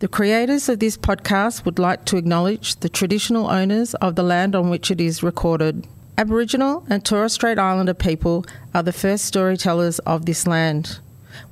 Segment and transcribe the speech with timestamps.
[0.00, 4.56] The creators of this podcast would like to acknowledge the traditional owners of the land
[4.56, 5.86] on which it is recorded.
[6.16, 11.00] Aboriginal and Torres Strait Islander people are the first storytellers of this land.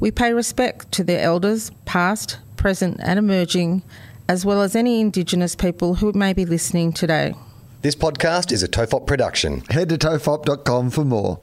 [0.01, 3.83] We pay respect to their elders, past, present, and emerging,
[4.31, 7.35] as well as any Indigenous people who may be listening today.
[7.83, 9.61] This podcast is a Tofop production.
[9.69, 11.43] Head to tofop.com for more.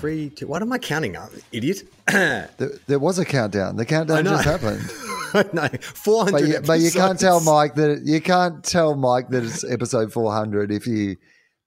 [0.00, 0.46] Three, two.
[0.46, 1.16] What am I counting?
[1.16, 1.82] Uh, idiot.
[2.10, 3.76] There, there was a countdown.
[3.76, 4.82] The countdown just happened.
[5.54, 6.32] no, 400.
[6.32, 7.40] But you, but you can't tell.
[7.40, 11.16] Mike that you can't tell Mike that it's episode 400 if you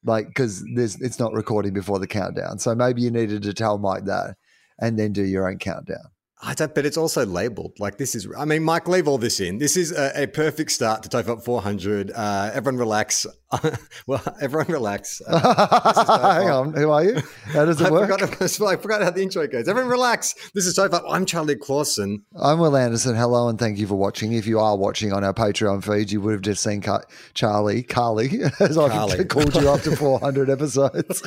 [0.04, 2.60] like because there's it's not recording before the countdown.
[2.60, 4.36] So maybe you needed to tell Mike that
[4.80, 6.10] and then do your own countdown.
[6.46, 8.28] I don't, but it's also labeled like this is.
[8.38, 9.60] I mean, Mike, leave all this in.
[9.60, 12.12] This is a, a perfect start to Tofop 400.
[12.12, 13.26] Uh, everyone relax.
[14.08, 15.22] well, everyone relax.
[15.34, 17.22] Uh, Hang on, who are you?
[17.46, 18.10] How does it I work?
[18.10, 19.68] forgot, I forgot how the intro goes.
[19.68, 20.34] Everyone relax.
[20.54, 21.04] This is Tofop.
[21.10, 22.24] I'm Charlie Clausen.
[22.40, 23.16] I'm Will Anderson.
[23.16, 24.34] Hello, and thank you for watching.
[24.34, 27.02] If you are watching on our Patreon feed, you would have just seen Ca-
[27.34, 29.26] Charlie, Carly, as I've Carly.
[29.26, 31.22] called you after 400 episodes.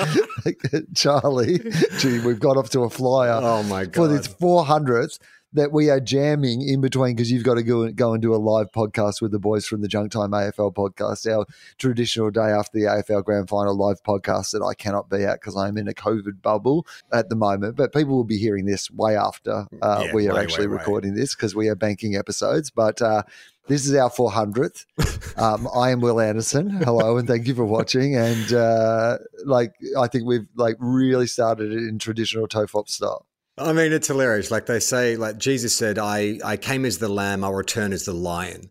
[0.95, 1.61] Charlie,
[1.99, 3.41] gee, we've got off to a flyer.
[3.43, 3.95] Oh my god!
[3.95, 4.67] For this God.
[4.67, 5.19] 400th
[5.57, 8.37] that we are jamming in between because you've got to go, go and do a
[8.37, 11.47] live podcast with the boys from the Junk Time AFL podcast, our
[11.79, 15.57] traditional day after the AFL Grand Final live podcast that I cannot be at because
[15.57, 17.75] I'm in a COVID bubble at the moment.
[17.75, 20.75] But people will be hearing this way after uh, Yeah, we are way, actually way,
[20.75, 20.79] way.
[20.79, 22.71] recording this because we are banking episodes.
[22.71, 23.23] But uh,
[23.67, 24.85] this is our 400th.
[25.39, 26.69] um, I am Will Anderson.
[26.69, 28.15] Hello, and thank you for watching.
[28.15, 33.27] And uh, like, I think we've like really started it in traditional Tofop style.
[33.59, 34.51] I mean, it's hilarious.
[34.51, 38.05] Like they say, like Jesus said, I, I came as the lamb, I'll return as
[38.05, 38.71] the lion.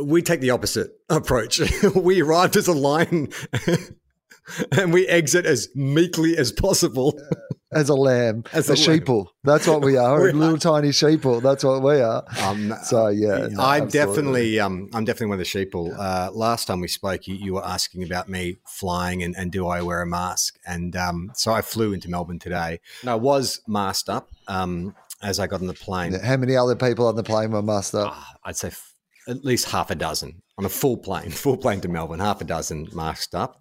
[0.00, 1.60] We take the opposite approach.
[1.94, 3.28] we arrived as a lion
[4.78, 7.18] and we exit as meekly as possible.
[7.72, 9.00] as a lamb, As a, a lamb.
[9.00, 9.26] sheeple.
[9.44, 10.20] That's what we are.
[10.22, 11.42] We a little tiny sheeple.
[11.42, 12.24] That's what we are.
[12.42, 13.90] Um, So yeah, no, I'm absolutely.
[13.90, 15.98] definitely, um, I'm definitely one of the sheeple.
[15.98, 19.66] Uh, last time we spoke, you, you were asking about me flying and, and do
[19.66, 20.54] I wear a mask?
[20.66, 22.78] And um, so I flew into Melbourne today.
[23.02, 26.12] And I was masked up um, as I got on the plane.
[26.12, 28.12] Yeah, How many other people on the plane were masked up?
[28.14, 28.94] Ah, I'd say f-
[29.28, 32.44] at least half a dozen on a full plane, full plane to Melbourne, half a
[32.44, 33.60] dozen masked up.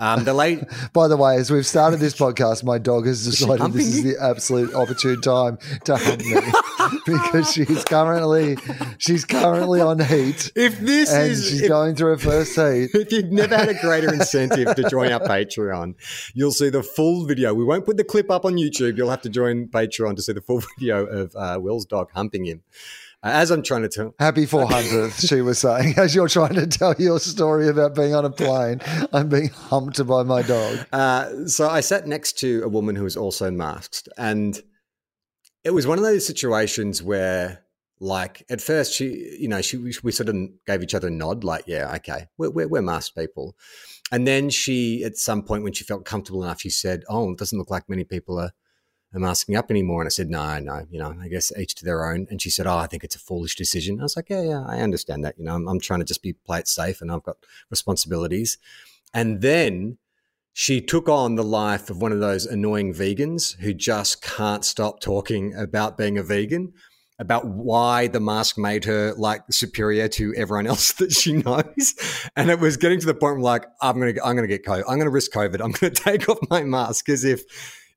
[0.00, 3.72] Um, the late, By the way, as we've started this podcast, my dog has decided
[3.72, 6.40] this is the absolute opportune time to hump me
[7.06, 8.56] because she's currently
[8.96, 12.90] she's currently on heat if this and is, she's if, going through her first heat.
[12.94, 15.94] if you've never had a greater incentive to join our Patreon,
[16.34, 17.52] you'll see the full video.
[17.52, 18.96] We won't put the clip up on YouTube.
[18.96, 22.46] You'll have to join Patreon to see the full video of uh, Will's dog humping
[22.46, 22.62] him.
[23.22, 26.94] As I'm trying to tell, Happy 400th, she was saying, as you're trying to tell
[26.98, 28.80] your story about being on a plane.
[29.12, 30.78] I'm being humped by my dog.
[30.92, 34.60] Uh, so I sat next to a woman who was also masked, and
[35.64, 37.64] it was one of those situations where,
[38.00, 41.44] like, at first she, you know, she we sort of gave each other a nod,
[41.44, 43.56] like, yeah, okay, we're we're, we're masked people,
[44.12, 47.38] and then she, at some point, when she felt comfortable enough, she said, "Oh, it
[47.38, 48.50] doesn't look like many people are."
[49.12, 50.02] Are masking up anymore.
[50.02, 52.26] And I said, no, no, you know, I guess each to their own.
[52.30, 54.00] And she said, oh, I think it's a foolish decision.
[54.00, 55.38] I was like, yeah, yeah, I understand that.
[55.38, 57.38] You know, I'm, I'm trying to just be play it safe and I've got
[57.70, 58.58] responsibilities.
[59.12, 59.98] And then
[60.52, 65.00] she took on the life of one of those annoying vegans who just can't stop
[65.00, 66.72] talking about being a vegan,
[67.18, 72.30] about why the mask made her like superior to everyone else that she knows.
[72.36, 74.84] And it was getting to the point where like, I'm to, I'm to get COVID.
[74.88, 75.60] I'm to risk COVID.
[75.60, 77.42] I'm to take off my mask as if,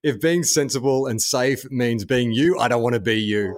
[0.03, 3.57] if being sensible and safe means being you, I don't want to be you.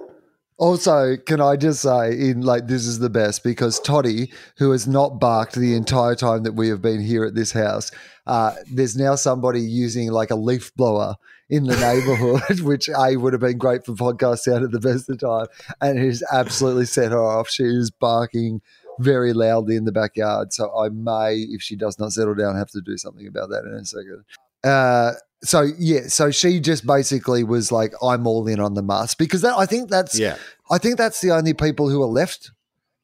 [0.58, 4.86] Also, can I just say, in like, this is the best because Toddy, who has
[4.86, 7.90] not barked the entire time that we have been here at this house,
[8.26, 11.16] uh, there's now somebody using like a leaf blower
[11.50, 15.10] in the neighborhood, which A would have been great for podcast sound at the best
[15.10, 15.46] of time,
[15.82, 17.50] and it has absolutely set her off.
[17.50, 18.62] She is barking
[18.98, 20.54] very loudly in the backyard.
[20.54, 23.64] So I may, if she does not settle down, have to do something about that
[23.64, 24.24] in a second.
[24.64, 29.18] Uh, so yeah, so she just basically was like, "I'm all in on the mask,"
[29.18, 30.36] because that I think that's Yeah.
[30.70, 32.50] I think that's the only people who are left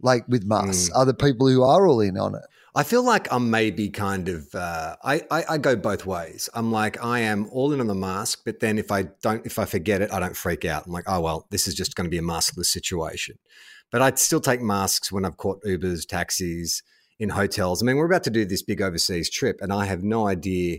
[0.01, 0.97] like with masks Mm.
[0.97, 2.43] are the people who are all in on it.
[2.75, 6.49] I feel like I'm maybe kind of uh, I, I I go both ways.
[6.55, 9.59] I'm like I am all in on the mask, but then if I don't if
[9.59, 10.87] I forget it, I don't freak out.
[10.87, 13.39] I'm like, oh well, this is just going to be a maskless situation.
[13.91, 16.83] But I still take masks when I've caught Ubers, taxis,
[17.19, 17.83] in hotels.
[17.83, 20.79] I mean, we're about to do this big overseas trip, and I have no idea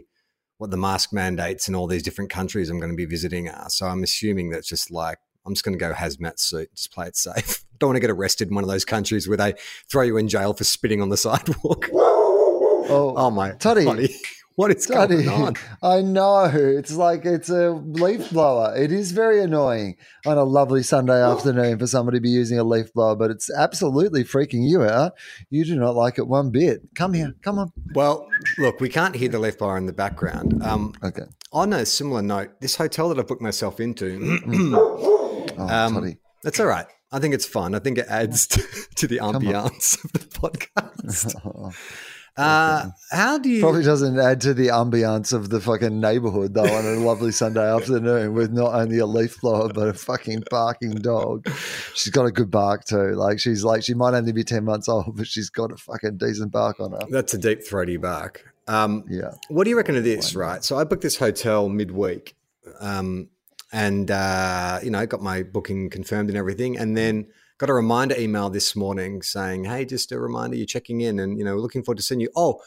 [0.64, 3.70] what the mask mandates in all these different countries I'm going to be visiting are.
[3.70, 7.06] So I'm assuming that's just like I'm just going to go hazmat suit, just play
[7.06, 7.66] it safe.
[7.80, 9.56] Don't want to get arrested in one of those countries where they
[9.92, 11.90] throw you in jail for spitting on the sidewalk.
[11.94, 13.84] Oh, Oh my, Toddy.
[13.84, 14.16] Toddy,
[14.56, 15.56] what is Daddy, going on?
[15.84, 16.46] I know.
[16.54, 18.76] It's like it's a leaf blower.
[18.76, 22.64] It is very annoying on a lovely Sunday afternoon for somebody to be using a
[22.64, 25.14] leaf blower, but it's absolutely freaking you out.
[25.50, 26.82] You do not like it one bit.
[26.96, 27.34] Come here.
[27.42, 27.72] Come on.
[27.96, 28.28] Well,
[28.58, 30.62] look, we can't hear the leaf blower in the background.
[30.64, 31.24] Um, Okay.
[31.52, 34.40] on a similar note, this hotel that I booked myself into.
[34.76, 36.86] oh, um, that's all right.
[37.12, 37.76] I think it's fun.
[37.76, 38.64] I think it adds to,
[38.96, 41.74] to the ambiance of the podcast.
[42.36, 43.62] Uh, how do you?
[43.62, 47.62] Probably doesn't add to the ambiance of the fucking neighborhood though on a lovely Sunday
[47.76, 51.48] afternoon with not only a leaf blower but a fucking barking dog.
[51.94, 53.12] She's got a good bark too.
[53.14, 56.18] Like she's like she might only be ten months old, but she's got a fucking
[56.18, 57.06] decent bark on her.
[57.10, 58.44] That's a deep throaty bark.
[58.68, 59.32] Um, Yeah.
[59.50, 60.34] what do you reckon of this?
[60.36, 60.64] Right.
[60.64, 62.36] So I booked this hotel midweek,
[62.80, 63.30] um,
[63.72, 67.28] and uh, you know got my booking confirmed and everything, and then
[67.58, 71.38] got a reminder email this morning saying, "Hey, just a reminder, you're checking in, and
[71.38, 72.60] you know, looking forward to seeing you." Oh.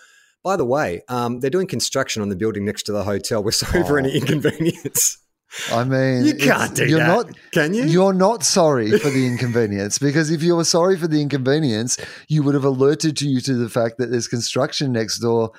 [0.44, 3.42] By the way, um, they're doing construction on the building next to the hotel.
[3.42, 4.04] We're sorry for Oh.
[4.04, 5.18] any inconvenience.
[5.72, 7.84] I mean, You can't do you're that, Not, can you?
[7.84, 11.98] You're not sorry for the inconvenience because if you were sorry for the inconvenience,
[12.28, 15.50] you would have alerted to you to the fact that there's construction next door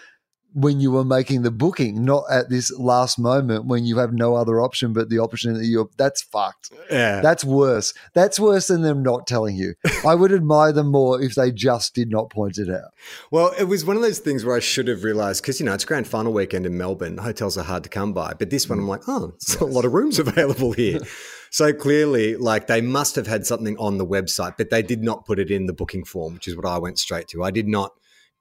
[0.58, 4.34] when you were making the booking, not at this last moment when you have no
[4.34, 5.88] other option but the option that you're.
[5.98, 6.72] That's fucked.
[6.90, 7.22] yeah.
[7.22, 7.94] That's worse.
[8.16, 9.76] That's worse than them not telling you.
[10.04, 12.90] I would admire them more if they just did not point it out.
[13.30, 15.76] Well, it was one of those things where I should have realized because you know
[15.76, 17.20] it's grand final weekend in Melbourne.
[17.20, 19.86] Hotels are hard to come by, but this one I'm like, oh, there's a lot
[19.86, 21.02] of rooms available here.
[21.52, 25.24] so clearly, like they must have had something on the website, but they did not
[25.24, 27.44] put it in the booking form, which is what I went straight to.
[27.44, 27.92] I did not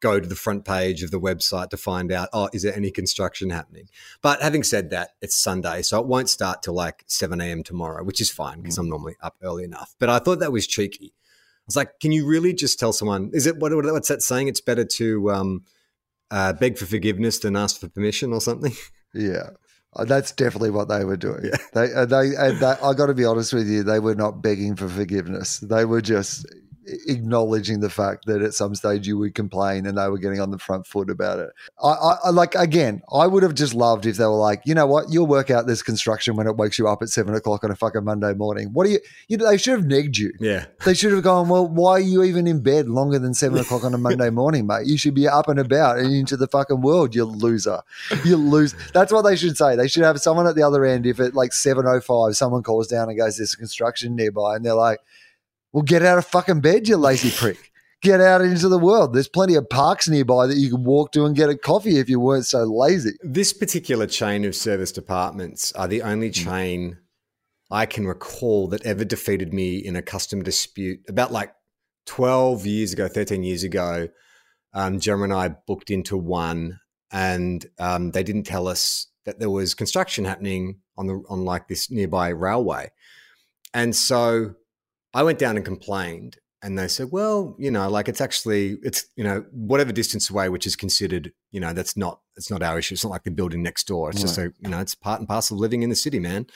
[0.00, 2.90] go to the front page of the website to find out, oh, is there any
[2.90, 3.88] construction happening?
[4.22, 7.62] But having said that, it's Sunday, so it won't start till like 7 a.m.
[7.62, 9.94] tomorrow, which is fine because I'm normally up early enough.
[9.98, 11.14] But I thought that was cheeky.
[11.16, 13.30] I was like, can you really just tell someone?
[13.32, 14.48] Is it what, what- what's that saying?
[14.48, 15.64] It's better to um,
[16.30, 18.72] uh, beg for forgiveness than ask for permission or something.
[19.14, 19.50] Yeah.
[19.94, 21.44] Uh, That's definitely what they were doing.
[21.44, 21.56] Yeah.
[21.72, 24.42] They, uh, they, and they, I got to be honest with you, they were not
[24.42, 25.58] begging for forgiveness.
[25.60, 26.44] They were just
[27.06, 30.50] acknowledging the fact that at some stage you would complain and they were getting on
[30.50, 31.50] the front foot about it.
[31.82, 34.74] I, I, I like, again, I would have just loved if they were like, you
[34.74, 37.64] know what, you'll work out this construction when it wakes you up at seven o'clock
[37.64, 38.70] on a fucking Monday morning.
[38.72, 40.32] What do you, you know, they should have negged you.
[40.40, 43.58] Yeah, They should have gone, well, why are you even in bed longer than seven
[43.58, 44.86] o'clock on a Monday morning, mate?
[44.86, 47.82] You should be up and about and into the fucking world, you loser.
[48.24, 48.74] You lose.
[48.92, 49.76] That's what they should say.
[49.76, 51.06] They should have someone at the other end.
[51.06, 54.56] If at like 7.05, someone calls down and goes, there's construction nearby.
[54.56, 55.00] And they're like,
[55.76, 57.70] well, get out of fucking bed, you lazy prick.
[58.00, 59.12] Get out into the world.
[59.12, 62.08] There's plenty of parks nearby that you can walk to and get a coffee if
[62.08, 63.10] you weren't so lazy.
[63.22, 66.96] this particular chain of serviced apartments are the only chain
[67.70, 71.00] I can recall that ever defeated me in a custom dispute.
[71.10, 71.52] About like
[72.06, 74.08] twelve years ago, thirteen years ago,
[74.72, 76.80] um, Jeremy and I booked into one,
[77.12, 81.68] and um, they didn't tell us that there was construction happening on the on like
[81.68, 82.92] this nearby railway,
[83.74, 84.54] and so
[85.16, 89.06] I went down and complained, and they said, "Well, you know, like it's actually it's
[89.16, 92.78] you know whatever distance away, which is considered, you know, that's not it's not our
[92.78, 92.92] issue.
[92.92, 94.10] It's not like the building next door.
[94.10, 96.46] It's just a you know, it's part and parcel of living in the city, man."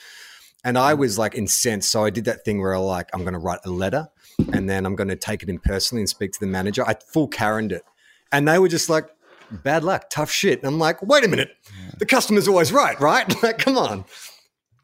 [0.63, 0.99] And I mm.
[0.99, 3.61] was like incensed, so I did that thing where I like I'm going to write
[3.65, 4.09] a letter,
[4.53, 6.87] and then I'm going to take it in personally and speak to the manager.
[6.87, 7.83] I full Karened it,
[8.31, 9.07] and they were just like,
[9.49, 11.49] "Bad luck, tough shit." And I'm like, "Wait a minute,
[11.97, 13.25] the customer's always right, right?
[13.41, 14.05] Like, come on."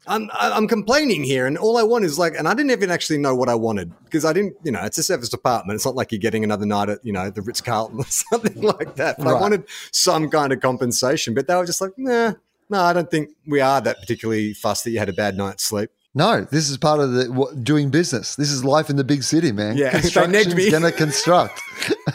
[0.08, 3.18] I'm I'm complaining here, and all I want is like, and I didn't even actually
[3.18, 5.76] know what I wanted because I didn't, you know, it's a serviced apartment.
[5.76, 8.60] It's not like you're getting another night at, you know, the Ritz Carlton or something
[8.62, 9.18] like that.
[9.18, 11.34] But I wanted some kind of compensation.
[11.34, 12.32] But they were just like, nah,
[12.70, 15.64] no, I don't think we are that particularly fussed that you had a bad night's
[15.64, 15.90] sleep.
[16.14, 18.34] No, this is part of the what, doing business.
[18.34, 19.76] This is life in the big city, man.
[19.76, 20.70] Yeah, they negged me.
[20.70, 21.60] Going to construct.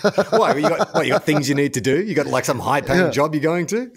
[0.31, 0.55] Why?
[0.55, 1.05] You got what?
[1.05, 2.03] You got things you need to do.
[2.03, 3.09] You got like some high paying Yeah.
[3.11, 3.91] job you're going to.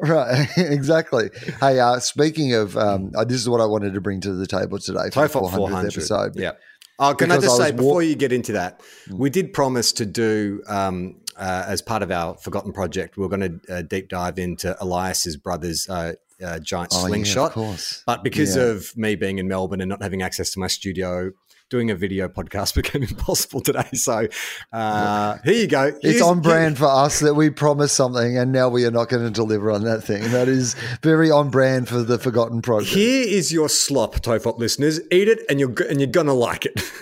[0.00, 1.30] Right, exactly.
[1.60, 4.46] Hey, uh, speaking of, um, uh, this is what I wanted to bring to the
[4.46, 5.86] table today 400th 400.
[5.88, 6.36] episode.
[6.36, 6.52] Yeah.
[6.98, 10.04] Oh, can I just I say before you get into that, we did promise to
[10.06, 13.16] do um, uh, as part of our Forgotten project.
[13.16, 16.14] We are going to uh, deep dive into Elias's brother's uh,
[16.44, 17.48] uh, giant Oh, slingshot.
[17.48, 18.02] of course.
[18.06, 18.64] But because Yeah.
[18.64, 21.32] of me being in Melbourne and not having access to my studio,
[21.70, 23.88] doing a video podcast became impossible today.
[23.94, 24.28] So
[24.72, 25.92] uh, here you go.
[26.02, 29.24] It's on brand for us that we promised something and now we are not going
[29.24, 30.22] to deliver on that thing.
[30.32, 32.94] That is very on brand for the Forgotten Project.
[32.94, 35.00] Here is your slop, Tofop listeners.
[35.10, 36.80] Eat it, and you're and you're gonna like it.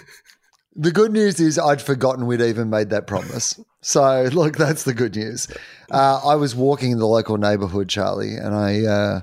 [0.81, 3.59] The good news is I'd forgotten we'd even made that promise.
[3.81, 5.49] So, look, that's the good news.
[5.91, 9.21] Uh, I was walking in the local neighborhood, Charlie, and I uh,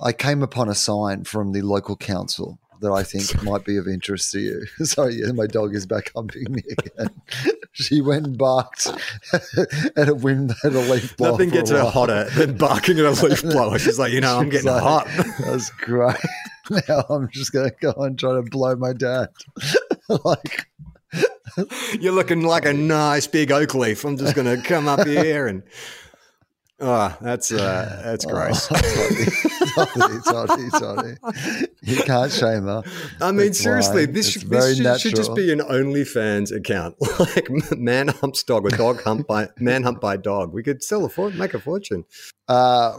[0.00, 3.88] I came upon a sign from the local council that I think might be of
[3.88, 4.66] interest to you.
[4.84, 7.10] Sorry, yeah, my dog is back humping me again.
[7.72, 8.86] she went and barked
[9.96, 11.32] at a wind at a leaf blower.
[11.32, 11.90] Nothing gets her while.
[11.90, 13.78] hotter than barking at a leaf blower.
[13.78, 15.08] She's like, you know, I'm getting like, hot.
[15.40, 16.16] That's great.
[16.70, 19.28] Now I'm just going to go and try to blow my dad.
[20.24, 20.66] like,
[22.00, 24.04] You're looking like a nice big oak leaf.
[24.04, 25.62] I'm just gonna come up here and.
[26.80, 28.68] Oh, that's uh, that's gross.
[29.74, 31.14] Toddy, toddy, toddy.
[31.82, 32.82] You can't shame her.
[33.20, 37.50] I mean, It's seriously, this, should, this should, should just be an OnlyFans account, like
[37.76, 40.52] man humps dog or dog hump by man hump by dog.
[40.52, 42.04] We could sell a fort, make a fortune.
[42.48, 42.98] Uh,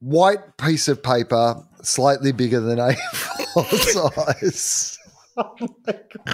[0.00, 4.98] white piece of paper, slightly bigger than A4 size.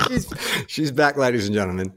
[0.09, 0.35] She's,
[0.69, 1.93] she's back, ladies and gentlemen.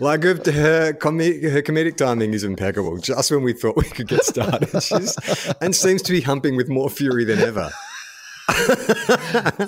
[0.00, 2.96] Like her, her, com- her comedic timing is impeccable.
[2.98, 5.16] Just when we thought we could get started, she's
[5.60, 7.70] and seems to be humping with more fury than ever.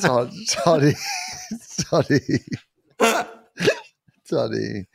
[0.01, 0.95] Tod- Toddy,
[1.91, 2.21] toddy,
[4.31, 4.87] toddy,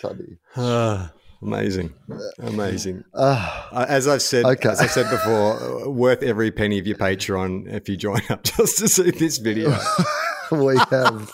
[0.00, 0.38] toddy.
[0.56, 1.12] Ah,
[1.42, 1.94] amazing,
[2.40, 3.04] amazing.
[3.14, 4.68] Uh, Uh, as I've said, Okay.
[4.68, 8.42] as I've said before, uh, worth every penny of your Patreon if you join up
[8.56, 9.76] just to see this video.
[10.52, 11.30] we have,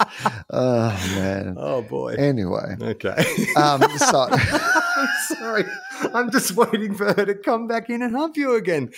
[0.51, 1.55] oh man.
[1.59, 2.15] Oh boy.
[2.15, 3.25] Anyway, Okay.
[3.57, 5.65] um, so I'm sorry.
[6.15, 8.91] I'm just waiting for her to come back in and hump you again.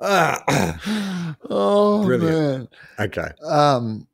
[0.00, 2.68] Ah, oh Brilliant.
[2.98, 3.06] man.
[3.06, 3.28] okay.
[3.46, 4.06] Um,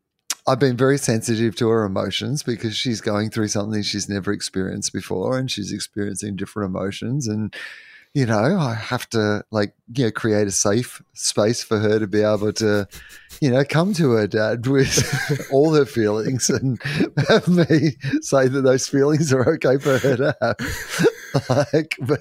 [0.47, 4.93] I've been very sensitive to her emotions because she's going through something she's never experienced
[4.93, 7.27] before, and she's experiencing different emotions.
[7.29, 7.55] And
[8.15, 12.07] you know, I have to like you know create a safe space for her to
[12.07, 12.87] be able to,
[13.41, 16.81] you know, come to her dad with all her feelings and
[17.29, 21.49] have me say that those feelings are okay for her to have.
[21.49, 22.21] like, but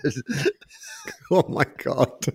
[1.31, 2.25] Oh my god.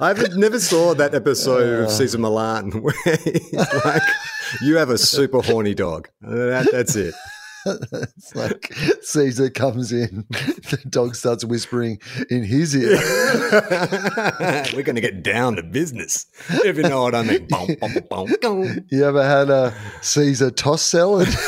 [0.00, 1.84] I haven't- never saw that episode Uh.
[1.84, 3.52] of Cesar Millan where he's
[3.84, 4.02] like,
[4.62, 7.14] "You have a super horny dog." That, that's it.
[7.66, 8.72] It's like
[9.02, 12.00] Cesar comes in, the dog starts whispering
[12.30, 12.98] in his ear.
[14.74, 17.46] We're going to get down to business, if you know what I mean.
[17.46, 18.86] Bum, bum, bum.
[18.90, 21.28] You ever had a Caesar toss salad?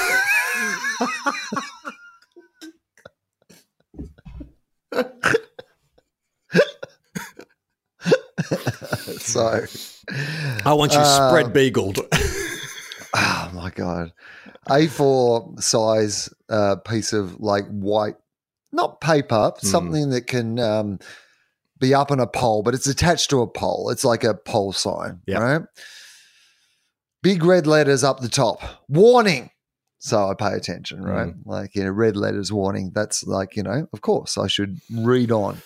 [9.19, 9.65] so,
[10.65, 12.01] I want you um, spread beagled.
[13.15, 14.13] oh my god,
[14.69, 18.17] A4 size uh, piece of like white,
[18.73, 20.99] not paper, something that can um,
[21.79, 23.91] be up on a pole, but it's attached to a pole.
[23.91, 25.41] It's like a pole sign, Yep.
[25.41, 25.63] right?
[27.23, 28.61] Big red letters up the top.
[28.89, 29.51] Warning.
[29.99, 31.35] So I pay attention, right?
[31.45, 32.91] Like, you know, red letters warning.
[32.95, 35.61] That's like, you know, of course I should read on.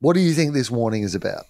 [0.00, 1.44] What do you think this warning is about?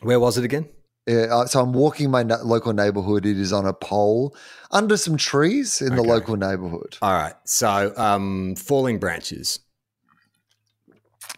[0.00, 0.68] Where was it again?
[1.10, 3.26] Uh, so I'm walking my local neighborhood.
[3.26, 4.36] It is on a pole
[4.70, 6.10] under some trees in the Okay.
[6.10, 6.96] local neighborhood.
[7.02, 7.34] All right.
[7.44, 9.58] So, um, falling branches.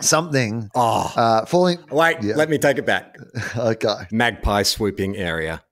[0.00, 1.78] Something Oh, uh, falling.
[1.90, 2.18] wait.
[2.23, 2.35] yeah.
[2.37, 3.16] Let me take it back.
[3.56, 4.06] Okay.
[4.11, 5.62] Magpie swooping area.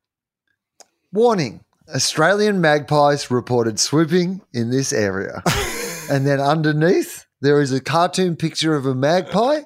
[1.13, 1.61] Warning
[1.95, 5.43] Australian magpies reported swooping in this area.
[6.11, 9.63] and then underneath, there is a cartoon picture of a magpie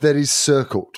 [0.00, 0.96] that is circled.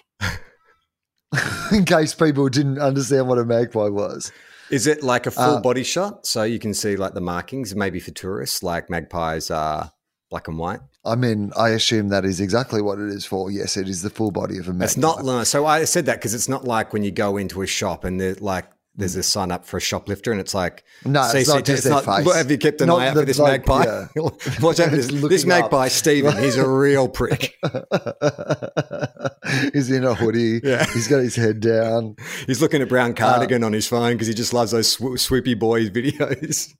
[1.72, 4.32] in case people didn't understand what a magpie was.
[4.70, 6.26] Is it like a full Uh, body shot?
[6.26, 9.92] So you can see like the markings, maybe for tourists, like magpies are
[10.30, 10.80] black and white.
[11.04, 13.50] I mean, I assume that is exactly what it is for.
[13.50, 14.84] Yes, it is the full body of a magpie.
[14.84, 17.66] It's not so I said that because it's not like when you go into a
[17.66, 21.28] shop and they're like there's a sign up for a shoplifter and it's like No,
[21.32, 22.34] it's not just their face.
[22.34, 23.84] Have you kept an Not eye out for this like, magpie?
[24.16, 24.22] yeah.
[24.60, 25.92] Watch out this, this magpie, up.
[25.92, 26.36] Stephen.
[26.36, 27.56] He's a real prick.
[29.72, 30.60] he's in a hoodie.
[30.62, 30.84] Yeah.
[30.92, 32.16] He's got his head down.
[32.46, 35.16] He's looking at Uh, Brown Cardigan on his phone because he just loves those sw-
[35.18, 36.72] swoopy boys videos.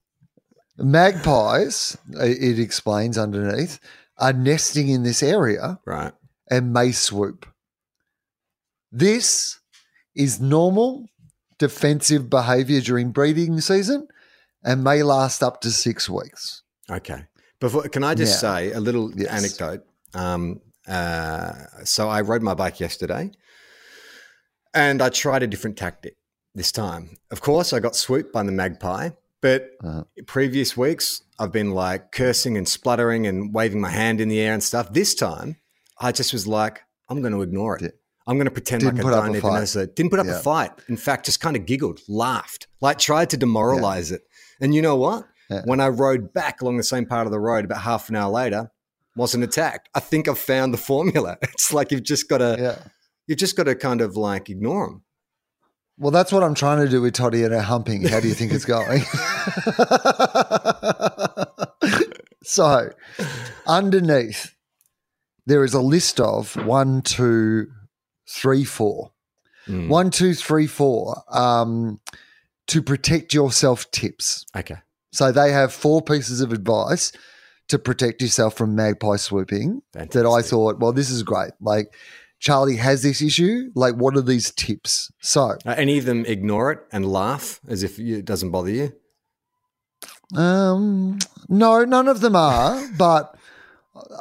[0.79, 3.79] Magpies, it explains underneath,
[4.19, 6.13] are nesting in this area Right.
[6.51, 7.47] and may swoop.
[8.91, 9.59] This
[10.17, 11.07] is normal
[11.61, 14.09] defensive behavior during breeding season
[14.65, 16.63] and may last up to six weeks.
[16.91, 17.27] Okay.
[17.61, 19.31] Before, can I just say a little Yes.
[19.31, 19.85] anecdote?
[20.15, 21.53] Um, uh,
[21.85, 23.31] so I rode my bike yesterday,
[24.75, 26.17] and I tried a different tactic.
[26.53, 27.17] this time.
[27.31, 30.03] Of course, I got swooped by the magpie, but Uh-huh.
[30.27, 34.53] previous weeks I've been like cursing and spluttering and waving my hand in the air
[34.53, 34.93] and stuff.
[34.93, 35.59] This time,
[36.01, 38.00] I just was like, I'm going to ignore it.
[38.31, 38.33] Yeah.
[38.33, 39.97] I'm going to pretend Didn't like I don't a even notice it.
[39.97, 40.39] Didn't put up Yeah.
[40.39, 40.71] a fight.
[40.89, 44.23] In fact, just kind of giggled, laughed, like tried to demoralize it.
[44.61, 45.27] And you know what?
[45.51, 45.63] Yeah.
[45.65, 48.31] When I rode back along the same part of the road about half an hour
[48.31, 48.71] later,
[49.17, 49.89] wasn't attacked.
[49.95, 51.37] I think I've found the formula.
[51.43, 52.77] It's like you've just got to, Yeah.
[53.27, 55.03] you've just got to kind of like ignore them.
[55.99, 58.07] Well, that's what I'm trying to do with Toddy and her humping.
[58.07, 59.03] How do you think it's going?
[62.43, 62.91] so,
[63.67, 64.55] underneath,
[65.47, 67.67] there is a list of one, two,
[68.31, 69.13] three, four.
[69.67, 69.89] Mm.
[69.89, 71.23] One, two, three, four.
[71.29, 72.01] Um,
[72.69, 74.47] to protect yourself tips.
[74.57, 74.77] Okay.
[75.13, 77.11] So they have four pieces of advice
[77.69, 81.51] to protect yourself from magpie swooping that I thought, well, this is great.
[81.61, 81.93] Like
[82.39, 83.71] Charlie has this issue.
[83.75, 85.11] Like, what are these tips?
[85.21, 88.93] So, Uh, any of them ignore it and laugh as if it doesn't bother you?
[90.37, 91.19] um,
[91.49, 93.35] no, none of them are, but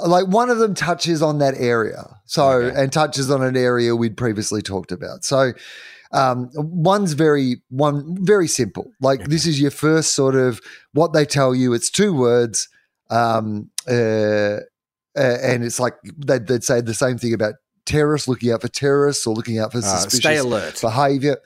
[0.06, 2.18] like one of them touches on that area.
[2.26, 2.82] So, Okay.
[2.82, 5.24] and touches on an area we'd previously talked about.
[5.26, 5.54] So,
[6.12, 8.92] um, one's very one very simple.
[9.02, 10.60] Like this is your first sort of
[10.94, 11.74] what they tell you.
[11.74, 12.68] It's two words,
[13.10, 14.58] um, uh,
[15.18, 17.56] uh, and it's like they'd, they'd say the same thing about
[17.86, 20.80] terrorists, looking out for terrorists or looking out for Uh, suspicious stay alert.
[20.82, 21.38] behavior.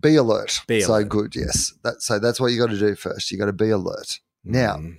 [0.00, 0.60] Be alert.
[0.66, 1.36] Be so good.
[1.36, 1.72] Yes.
[1.84, 3.30] That, so that's what you got to do first.
[3.30, 4.18] You got to be alert.
[4.42, 4.96] Now, Mm.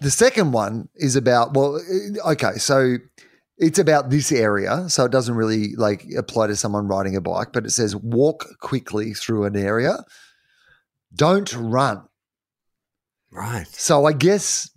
[0.00, 2.96] The second one is about well, uh, okay, so
[3.58, 7.48] it's about this area, so it doesn't really like apply to someone riding a bike,
[7.52, 10.04] but it says walk quickly through an area.
[11.14, 12.02] Don't run.
[13.30, 13.66] right.
[13.68, 14.70] So I guess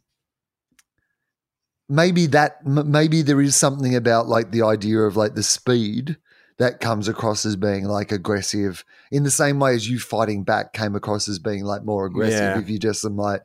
[1.90, 6.18] maybe that m- maybe there is something about like the idea of like the speed
[6.58, 10.74] that comes across as being like aggressive in the same way as you fighting back
[10.74, 12.60] came across as being like more aggressive Yeah.
[12.60, 13.42] if you just am like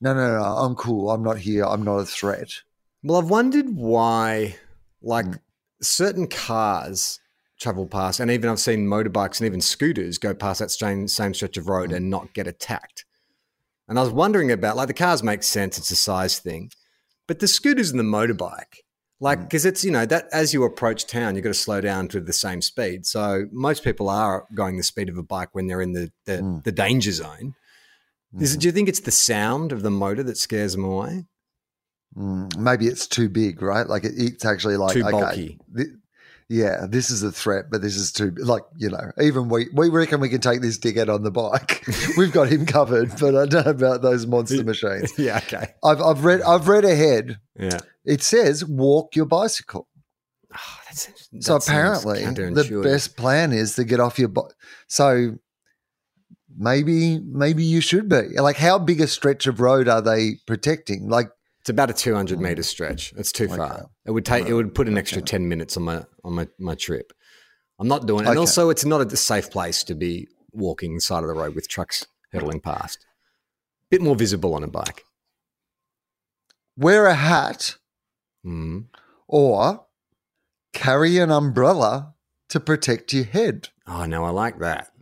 [0.00, 2.62] no no no I'm cool I'm not here I'm not a threat
[3.02, 4.56] Well, I've wondered why,
[5.00, 5.38] like, Mm.
[5.80, 7.20] certain cars
[7.60, 11.32] travel past, and even I've seen motorbikes and even scooters go past that same, same
[11.34, 11.96] stretch of road Mm.
[11.96, 13.04] and not get attacked.
[13.88, 16.70] And I was wondering about, like, the cars make sense, it's a size thing,
[17.28, 18.82] but the scooters and the motorbike,
[19.20, 19.42] like, Mm.
[19.44, 22.20] because it's, you know, that as you approach town, you've got to slow down to
[22.20, 23.06] the same speed.
[23.06, 26.38] So most people are going the speed of a bike when they're in the, the,
[26.42, 26.64] Mm.
[26.64, 27.54] the danger zone.
[28.40, 31.24] Is it, do you think it's the sound of the motor that scares them away?
[32.16, 35.58] Mm, maybe it's too big right like it, it's actually like Too okay, bulky.
[35.76, 35.92] thi-
[36.48, 39.90] yeah this is a threat but this is too like you know even we we
[39.90, 41.84] reckon we can take this dickhead on the bike
[42.16, 45.74] we've got him covered but I don't know about those monster machines yeah, okay.
[45.84, 47.80] I've, I've read I've read ahead Yeah.
[48.04, 49.86] it says walk your bicycle.
[50.54, 51.08] Oh, that's,
[51.40, 54.52] So that sounds apparently, the best plan is to get off your bike.
[54.86, 55.34] So
[56.56, 61.08] maybe maybe you should be like, how big a stretch of road are they protecting?
[61.08, 63.12] Like, It's about a 200 meter stretch.
[63.16, 63.86] It's too far.
[64.06, 64.46] It would take.
[64.46, 67.12] It would put an extra 10 minutes on my on my, my trip.
[67.78, 68.28] I'm not doing it.
[68.28, 68.38] And Okay.
[68.38, 71.68] also, it's not a safe place to be walking the side of the road with
[71.68, 73.04] trucks hurtling past.
[73.90, 75.04] Bit more visible on a bike.
[76.76, 77.76] wear a hat
[78.44, 78.86] Mm.
[79.26, 79.86] or
[80.72, 82.14] carry an umbrella
[82.48, 83.70] to protect your head.
[83.86, 84.92] Oh no, I like that.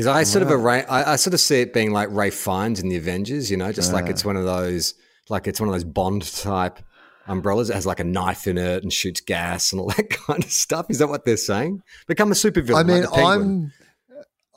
[0.00, 2.80] Because I sort of arra- I, I sort of see it being like Ralph Fiennes
[2.80, 3.50] in the Avengers.
[3.50, 4.10] You know, just like Ah.
[4.10, 4.94] it's one of those
[5.28, 6.78] like it's one of those Bond type
[7.26, 7.68] umbrellas.
[7.70, 10.50] It has like a knife in it and shoots gas and all that kind of
[10.50, 10.86] stuff.
[10.88, 11.82] Is that what they're saying?
[12.06, 12.76] Become a supervillain.
[12.76, 13.12] I mean, like.
[13.24, 13.72] I'm.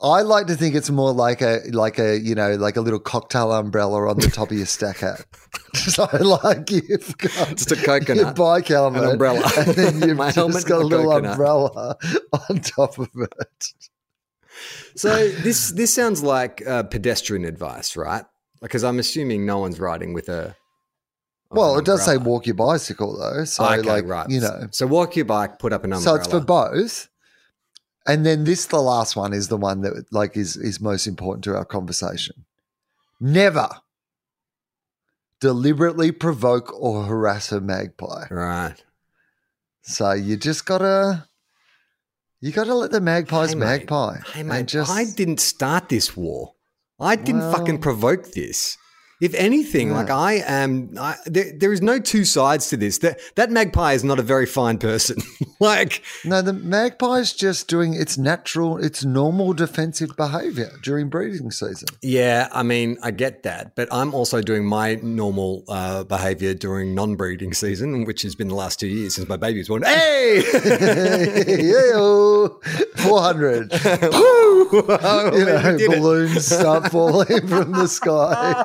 [0.02, 2.98] I like to think it's more like a like a you know like a little
[2.98, 5.24] cocktail umbrella on the top of your stack hat.
[5.74, 9.48] so like you've got Just a your coconut, bike helmet, an umbrella.
[9.56, 11.32] and then you've just got a a little coconut.
[11.32, 11.96] umbrella
[12.50, 13.64] on top of it.
[14.96, 18.24] So this this sounds like uh, pedestrian advice, right?
[18.60, 20.56] Because I'm assuming no one's riding with a.
[21.50, 24.28] Well, it does say walk your bicycle though, so okay, like right.
[24.28, 26.18] you know, So walk your bike, put up an umbrella.
[26.18, 27.08] so it's for both.
[28.06, 31.44] And then this, the last one, is the one that like is is most important
[31.44, 32.44] to our conversation.
[33.20, 33.68] Never
[35.40, 38.26] deliberately provoke or harass a magpie.
[38.30, 38.82] right.
[39.82, 41.28] So you just gotta
[42.40, 43.64] you gotta let the magpies Hey, mate.
[43.66, 44.18] magpie.
[44.32, 46.52] Hey mate, just I didn't start this war.
[47.00, 48.76] I didn't Well- fucking provoke this.
[49.20, 49.94] If anything, Yeah.
[49.96, 52.98] like I am, I, there, there is no two sides to this.
[52.98, 55.16] That that magpie is not a very fine person.
[55.60, 61.50] like, No, the magpie is just doing its natural, its normal defensive behavior during breeding
[61.52, 61.88] season.
[62.02, 66.94] yeah, I mean, I get that, but I'm also doing my normal uh, behavior during
[66.94, 69.84] non-breeding season, which has been the last two years since my baby was born.
[69.94, 70.42] Hey,
[71.72, 72.48] yeah,
[72.96, 73.72] 400.
[74.74, 74.82] You
[75.44, 78.64] know, balloons start falling from the sky.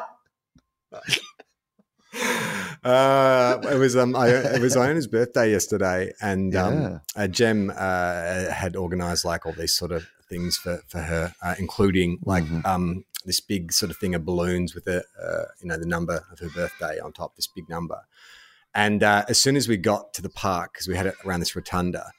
[2.83, 8.51] Uh, it was um, I, it was Iona's birthday yesterday, and um, uh, Jem uh,
[8.51, 12.65] had organised like all these sort of things for for her, uh, including like Mhm.
[12.65, 16.25] um, this big sort of thing of balloons with the uh, you know the number
[16.31, 18.01] of her birthday on top, this big number.
[18.73, 21.39] And uh, as soon as we got to the park, because we had it around
[21.41, 22.11] this rotunda,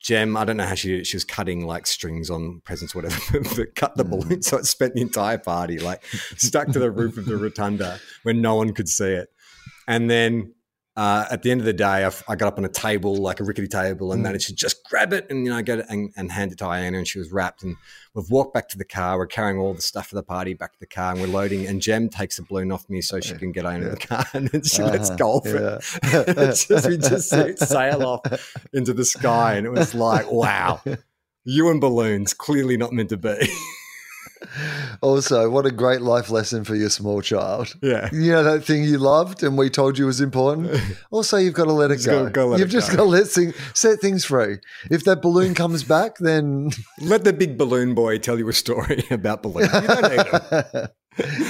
[0.00, 1.06] Jem, I don't know how she did it.
[1.06, 4.42] She was cutting like strings on presents, or whatever, but cut the balloon.
[4.42, 6.04] So it spent the entire party like
[6.36, 9.30] stuck to the roof of the rotunda when no one could see it.
[9.86, 10.54] And then
[10.96, 13.44] uh, at the end of the day, I got up on a table, like a
[13.44, 16.30] rickety table, and managed to just grab it and you know get it and, and
[16.30, 17.64] hand it to Iona, and she was wrapped.
[17.64, 17.74] And
[18.14, 19.18] we've walked back to the car.
[19.18, 21.66] We're carrying all the stuff for the party back to the car, and we're loading.
[21.66, 24.24] And Jem takes the balloon off me so she can get Iona in the car,
[24.34, 25.78] and then she lets Uh-huh, go of yeah.
[26.28, 26.66] it.
[26.68, 27.28] just, we just
[27.68, 30.80] sail off into the sky, and it was like, wow,
[31.44, 33.34] you and balloons clearly not meant to be.
[35.00, 37.74] Also, what a great life lesson for your small child.
[37.82, 38.08] yeah.
[38.12, 40.70] You know that thing you loved and we told you was important?
[41.10, 42.46] Also, you've got to let it Just go.
[42.46, 42.96] let you've it just go.
[42.98, 44.58] got to let thing, set things free.
[44.90, 49.04] If that balloon comes back, then Let the big balloon boy tell you a story
[49.10, 49.72] about balloons.
[49.72, 50.88] You don't need.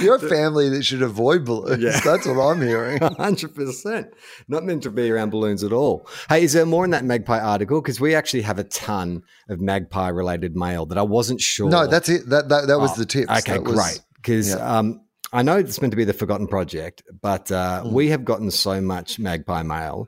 [0.01, 1.81] You're a family that should avoid balloons.
[1.83, 1.99] Yeah.
[2.03, 2.97] That's what I'm hearing.
[3.17, 4.07] Hundred percent.
[4.47, 6.07] Not meant to be around balloons at all.
[6.29, 7.81] Hey, is there more in that magpie article?
[7.81, 11.69] Because we actually have a ton of magpie related mail that I wasn't sure.
[11.69, 12.29] No, that's it.
[12.29, 13.29] That that, that was Oh, the tip.
[13.29, 14.01] Okay, That great.
[14.15, 14.55] Because yeah.
[14.77, 15.01] um,
[15.33, 17.91] I know it's meant to be the forgotten project, but uh, Mm.
[17.91, 20.07] we have gotten so much magpie mail.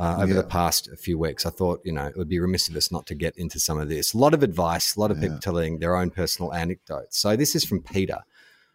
[0.00, 0.34] Uh, over Yeah.
[0.34, 3.04] the past few weeks, I thought you know it would be remiss of us not
[3.06, 4.14] to get into some of this.
[4.14, 7.18] A lot of advice, a lot of people telling their own personal anecdotes.
[7.18, 8.18] So this is from Peter,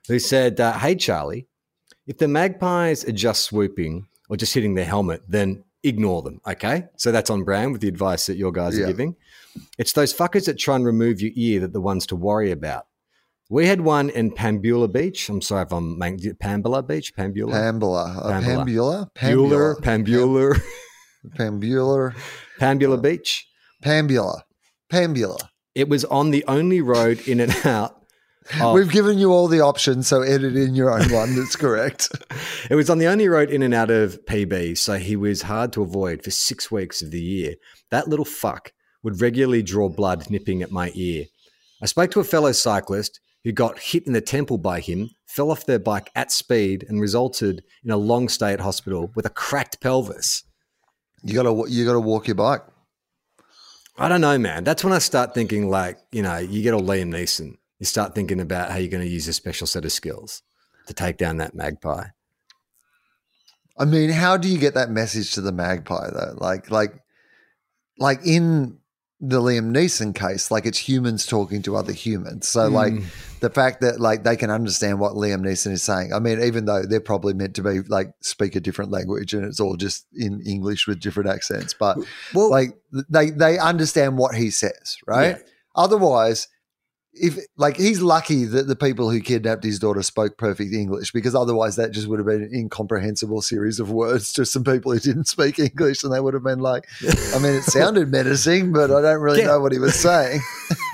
[0.08, 1.48] who said, uh, "Hey Charlie,
[2.08, 6.40] if the magpies are just swooping or just hitting their helmet, then ignore them.
[6.48, 8.86] Okay, so that's on brand with the advice that your guys Yeah.
[8.86, 9.16] are giving.
[9.78, 12.88] It's those fuckers that try and remove your ear that the ones to worry about.
[13.50, 15.30] We had one in Pambula Beach.
[15.30, 18.18] I'm sorry if I'm Pambula Beach, Pambula, Pambula.
[18.18, 19.12] A Pambula.
[19.14, 19.82] Pambula?
[19.82, 19.82] Pambula.
[19.82, 20.56] Pambula,
[21.38, 22.16] Pambula.
[22.60, 23.48] Pambula Beach.
[23.84, 24.42] Pambula.
[24.92, 25.38] Pambula.
[25.76, 28.03] It was on the only road in and out.
[28.62, 32.10] Of- We've given you all the options, so edit in your own one that's correct.
[32.70, 35.74] It was on the only road in and out of PB, so he was hard
[35.74, 37.56] to avoid for six weeks of the year.
[37.92, 38.72] That little fuck
[39.04, 41.26] would regularly draw blood nipping at my ear.
[41.82, 45.52] I spoke to a fellow cyclist who got hit in the temple by him, fell
[45.52, 49.30] off their bike at speed, and resulted in a long stay at hospital with a
[49.30, 50.44] cracked pelvis.
[51.24, 52.62] You gotta you gotta walk your bike.
[53.98, 54.64] I don't know, man.
[54.64, 57.58] That's when I start thinking, like, you know, you get all Liam Neeson.
[57.84, 60.42] You start thinking about how you're going to use a special set of skills
[60.88, 62.06] to take down that magpie.
[63.78, 66.34] I mean, how do you get that message to the magpie though?
[66.38, 66.94] Like, like,
[68.00, 68.78] like in
[69.20, 72.48] the Liam Neeson case, like it's humans talking to other humans.
[72.48, 73.40] So, like, Mm.
[73.42, 76.14] the fact that like they can understand what Liam Neeson is saying.
[76.14, 79.44] I mean, even though they're probably meant to be like speak a different language and
[79.44, 81.98] it's all just in English with different accents, but
[82.34, 82.78] Well, like
[83.10, 85.36] they they understand what he says, right?
[85.36, 85.44] Yeah.
[85.76, 86.48] Otherwise,
[87.16, 91.36] if like he's lucky that the people who kidnapped his daughter spoke perfect English, because
[91.36, 95.00] otherwise that just would have been an incomprehensible series of words to some people who
[95.00, 96.88] didn't speak English, and they would have been like,
[97.34, 99.48] I mean, it sounded menacing, but I don't really Yeah.
[99.48, 100.42] know what he was saying.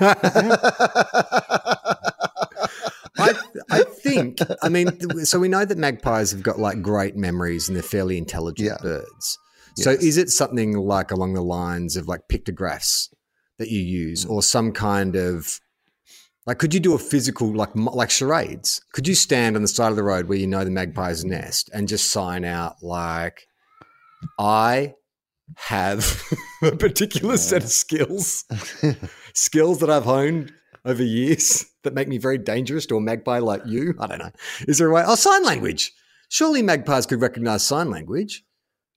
[3.18, 3.34] I,
[3.70, 7.76] I think, I mean, so we know that magpies have got like great memories and
[7.76, 8.78] they're fairly intelligent Yeah.
[8.82, 9.38] birds.
[9.76, 10.02] So Yes.
[10.02, 13.10] is it something like along the lines of like pictographs
[13.58, 14.30] that you use mm.
[14.30, 15.60] or some kind of
[16.46, 18.80] like could you do a physical like like charades?
[18.92, 21.70] Could you stand on the side of the road where you know the magpie's nest
[21.72, 23.46] and just sign out like
[24.38, 24.94] I
[25.56, 26.22] have
[26.62, 28.44] a particular set of skills
[29.34, 30.52] skills that I've honed
[30.84, 33.94] over years that make me very dangerous to a magpie like you?
[34.00, 34.30] I don't know.
[34.66, 35.02] Is there a way?
[35.06, 35.92] Oh, sign language.
[36.28, 38.44] Surely magpies could recognize sign language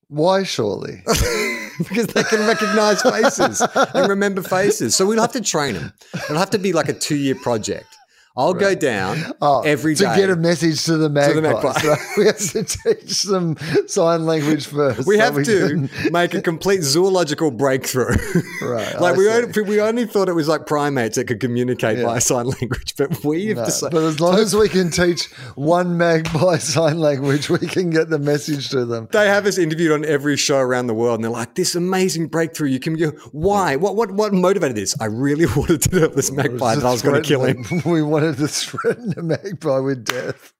[0.08, 1.03] Why, surely?
[1.89, 3.62] because they can recognize faces
[3.93, 4.95] and remember faces.
[4.95, 5.93] So we'll have to train them.
[6.13, 7.97] It'll have to be like a two year project.
[8.36, 10.15] I'll go down Oh, every to day.
[10.15, 11.41] get a message to the magpies.
[11.43, 11.80] magpie.
[11.82, 15.06] So we have to teach them sign language first.
[15.06, 18.15] we have to can- make a complete zoological breakthrough.
[18.62, 19.30] Right, like I we see.
[19.32, 22.06] only, we only thought it was like primates that could communicate Yeah.
[22.06, 23.89] by sign language, but we have No, to say.
[23.91, 28.17] but as long as we can teach one magpie sign language, we can get the
[28.19, 29.10] message to them.
[29.12, 32.30] they have us interviewed on every show around the world, and they're like, "This amazing
[32.30, 32.69] breakthrough!
[32.69, 33.10] You can go.
[33.32, 33.76] Why?
[33.76, 33.96] What?
[33.96, 34.12] What?
[34.12, 34.96] What motivated this?
[35.00, 37.63] I really wanted to know this magpie that I was going to kill him.
[37.86, 40.53] We wanted to threaten the magpie with death.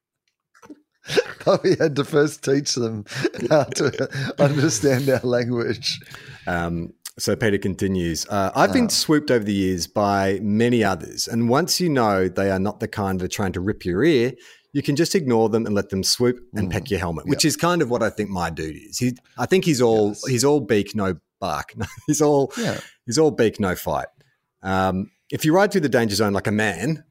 [1.46, 3.04] But we had to first teach them
[3.50, 6.00] how to understand our language.
[6.48, 8.26] Um, so Peter continues.
[8.30, 12.50] Uh, I've been swooped over the years by many others, and once you know they
[12.50, 14.32] are not the kind that are trying to rip your ear,
[14.72, 17.58] you can just ignore them and let them swoop and peck your helmet, which is
[17.58, 18.98] kind of what I think my dude is.
[18.98, 20.26] He, I think he's all Yes.
[20.28, 21.74] he's all beak, no bark.
[22.08, 22.80] he's all Yeah.
[23.06, 24.08] he's all beak, no fight.
[24.64, 27.04] Um, if you ride through the danger zone like a man,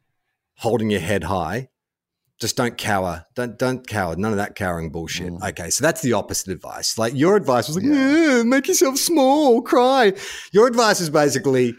[0.57, 1.69] holding your head high,
[2.39, 3.25] just don't cower.
[3.35, 4.17] Don't don't cower.
[4.17, 5.33] None of that cowering bullshit.
[5.33, 5.49] Mm.
[5.51, 6.99] Okay, so that's the opposite advice.
[6.99, 10.13] Like your advice was like, "Yeah, make yourself small, cry.
[10.53, 11.75] Your advice is basically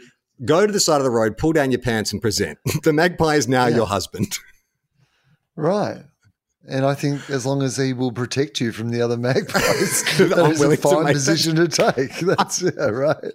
[0.46, 2.58] go to the side of the road, pull down your pants, and present.
[2.84, 4.38] the magpie is now your husband.
[5.56, 6.02] Right.
[6.68, 10.50] And I think as long as he will protect you from the other magpies, that
[10.52, 12.18] is a willing to fine that- position to take.
[12.22, 13.34] That's yeah, right.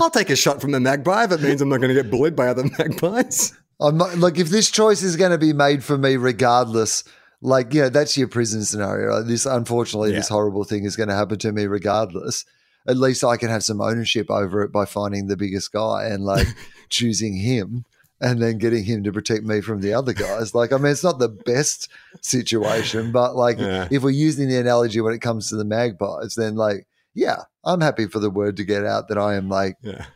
[0.00, 2.10] I'll take a shot from the magpie if it means I'm not going to get
[2.10, 3.52] bullied by other magpies.
[3.80, 7.04] I'm not, like, if this choice is going to be made for me, regardless,
[7.42, 9.16] like, you know, that's your prison scenario.
[9.18, 12.44] Like, This, unfortunately, this horrible thing is going to happen to me, regardless.
[12.88, 16.24] At least I can have some ownership over it by finding the biggest guy and
[16.24, 16.46] like
[16.88, 17.84] choosing him
[18.20, 20.54] and then getting him to protect me from the other guys.
[20.54, 21.88] Like, I mean, it's not the best
[22.22, 23.88] situation, but like, Yeah.
[23.90, 27.80] if we're using the analogy when it comes to the magpies, then like, yeah, I'm
[27.80, 30.06] happy for the word to get out that I am like Yeah.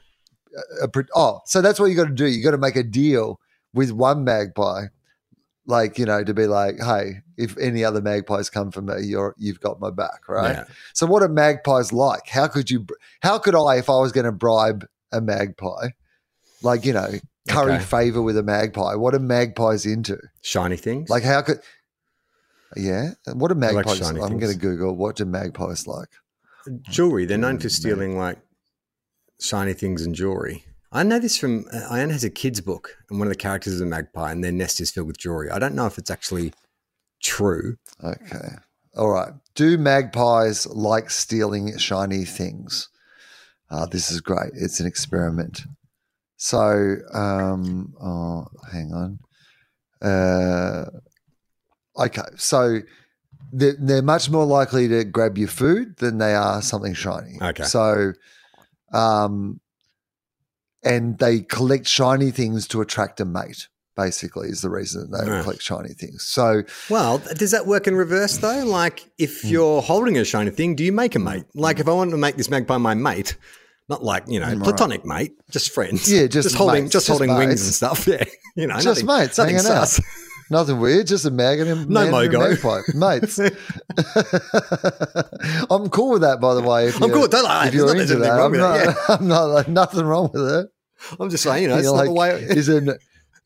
[0.82, 2.26] a, pre- oh, so that's what you got to do.
[2.26, 3.40] You got to make a deal
[3.72, 4.86] with one magpie,
[5.66, 9.34] like you know, to be like, hey, if any other magpies come for me, you're
[9.38, 10.56] you've got my back, right?
[10.56, 10.64] Yeah.
[10.94, 12.28] So what are magpies like?
[12.28, 12.86] How could you?
[13.22, 15.88] How could I, if I was going to bribe a magpie,
[16.62, 17.08] like you know,
[17.48, 17.84] curry Okay.
[17.84, 18.94] favor with a magpie?
[18.94, 20.18] What are magpies into?
[20.42, 21.10] Shiny things.
[21.10, 21.60] Like how could?
[22.76, 24.00] Yeah, what are like magpies?
[24.00, 26.08] shiny I'm going to Google what do magpies like.
[26.82, 27.24] jewelry.
[27.24, 28.38] They're known for Mm, stealing like
[29.40, 30.64] shiny things and jewelry.
[30.92, 33.74] I know this from uh, Ian has a kid's book, and one of the characters
[33.74, 35.50] is a magpie, and their nest is filled with jewelry.
[35.50, 36.52] I don't know if it's actually
[37.22, 37.76] true.
[38.02, 38.56] Okay.
[38.96, 39.32] All right.
[39.54, 42.88] Do magpies like stealing shiny things?
[43.70, 44.50] Uh, this is great.
[44.54, 45.62] It's an experiment.
[46.36, 49.18] So, um, oh, hang on.
[50.02, 50.86] Uh,
[51.96, 52.22] okay.
[52.36, 52.80] So,
[53.52, 57.38] they're, they're much more likely to grab your food than they are something shiny.
[57.40, 57.62] Okay.
[57.62, 58.12] So,
[58.92, 59.60] um,
[60.82, 63.68] and they collect shiny things to attract a mate.
[63.96, 65.42] Basically, is the reason that they Yeah.
[65.42, 66.24] collect shiny things.
[66.24, 68.64] So, Well, does that work in reverse though?
[68.64, 69.48] Like, if Hmm.
[69.48, 71.44] you're holding a shiny thing, do you make a mate?
[71.54, 73.36] Like, if I want to make this magpie my mate,
[73.90, 76.10] not like you know, platonic mate, just friends.
[76.10, 78.06] Yeah, just just holding, mates, just just holding wings and stuff.
[78.06, 78.24] Yeah,
[78.56, 79.98] you know, Just nothing, mates nothing hanging out.
[80.50, 82.50] Nothing weird, just a mag and a No and mogo.
[82.50, 82.80] magpie.
[82.94, 83.38] mates.
[85.70, 86.88] I'm cool with that, by the way.
[86.88, 88.78] I'm cool with that, like, If you're into that, I'm not.
[88.78, 90.66] that, I'm not like nothing wrong with it.
[91.18, 92.42] I'm just saying, you know, it's You're not like, the way.
[92.56, 93.00] is it?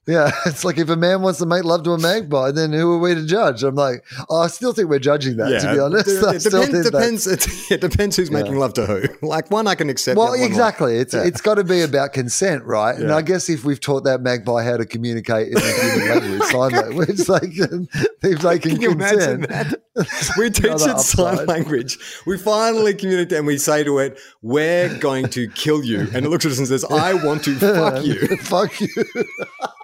[0.07, 2.93] Yeah, it's like if a man wants to make love to a magpie, then who
[2.93, 3.63] are we to judge?
[3.63, 5.61] I'm like, oh, I still think we're judging that.
[5.63, 6.91] to be honest, it, depends.
[6.91, 9.03] depends it, it depends who's making love to who.
[9.27, 10.19] Like one, I can accept.
[10.19, 10.99] Well, one, like- exactly.
[10.99, 12.97] It's it's got to be about consent, right?
[12.97, 16.73] And I guess if we've taught that magpie how to communicate in human language, sign
[16.73, 17.89] language, can,
[18.23, 19.49] if they can, Can you imagine consent.
[19.97, 20.35] that?
[20.37, 21.99] We teach it sign language.
[22.27, 26.29] We finally communicate and we say to it, "We're going to kill you," and it
[26.29, 28.89] looks at us and says, "I want to fuck you." Fuck you.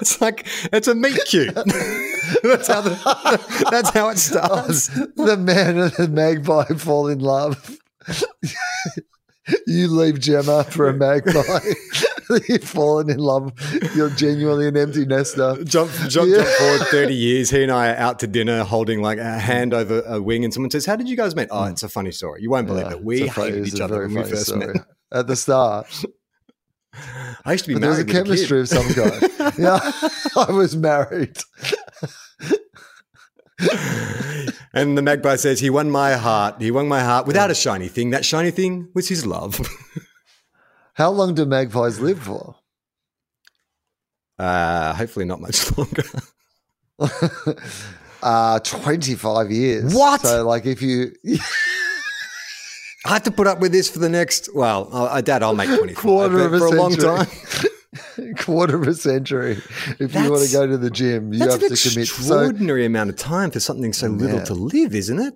[0.00, 1.54] It's like it's a meet cute.
[1.54, 4.90] that's how the, that's how it starts.
[5.18, 7.76] Oh, the man and the magpie fall in love.
[9.66, 11.58] you leave Gemma for a magpie.
[12.48, 13.52] You've fallen in love.
[13.94, 15.56] You're genuinely an empty nester.
[15.64, 16.36] Jump, jump, Yeah.
[16.44, 17.50] jump forward thirty years.
[17.50, 20.52] He and I are out to dinner, holding like a hand over a wing, and
[20.54, 21.72] someone says, "How did you guys meet?" Oh, mm.
[21.72, 22.42] it's a funny story.
[22.42, 23.04] You won't believe Yeah, it.
[23.04, 24.66] We hated each other when we first story.
[24.74, 24.86] met.
[25.12, 25.86] At the start,
[27.44, 29.30] I used to be but there was a with a chemistry of some kind.
[29.58, 29.78] yeah,
[30.36, 31.36] I was married.
[34.74, 36.60] And the magpie says, He won my heart.
[36.60, 38.10] He won my heart without a shiny thing.
[38.10, 39.60] That shiny thing was his love.
[40.94, 42.56] How long do magpies live for?
[44.38, 46.04] Uh, hopefully, not much longer.
[48.22, 49.94] Uh, 25 years.
[49.94, 50.20] What?
[50.20, 51.12] So, like, if you.
[53.04, 55.54] I have to put up with this for the next, well, I I doubt I'll
[55.54, 57.26] make 25, Quarter of a for a long time.
[58.38, 59.58] quarter of a century.
[59.98, 62.08] If you want to go to the gym, you That's have an to commit.
[62.08, 64.44] So, extraordinary amount of time for something so little Yeah.
[64.44, 65.34] to live, isn't it?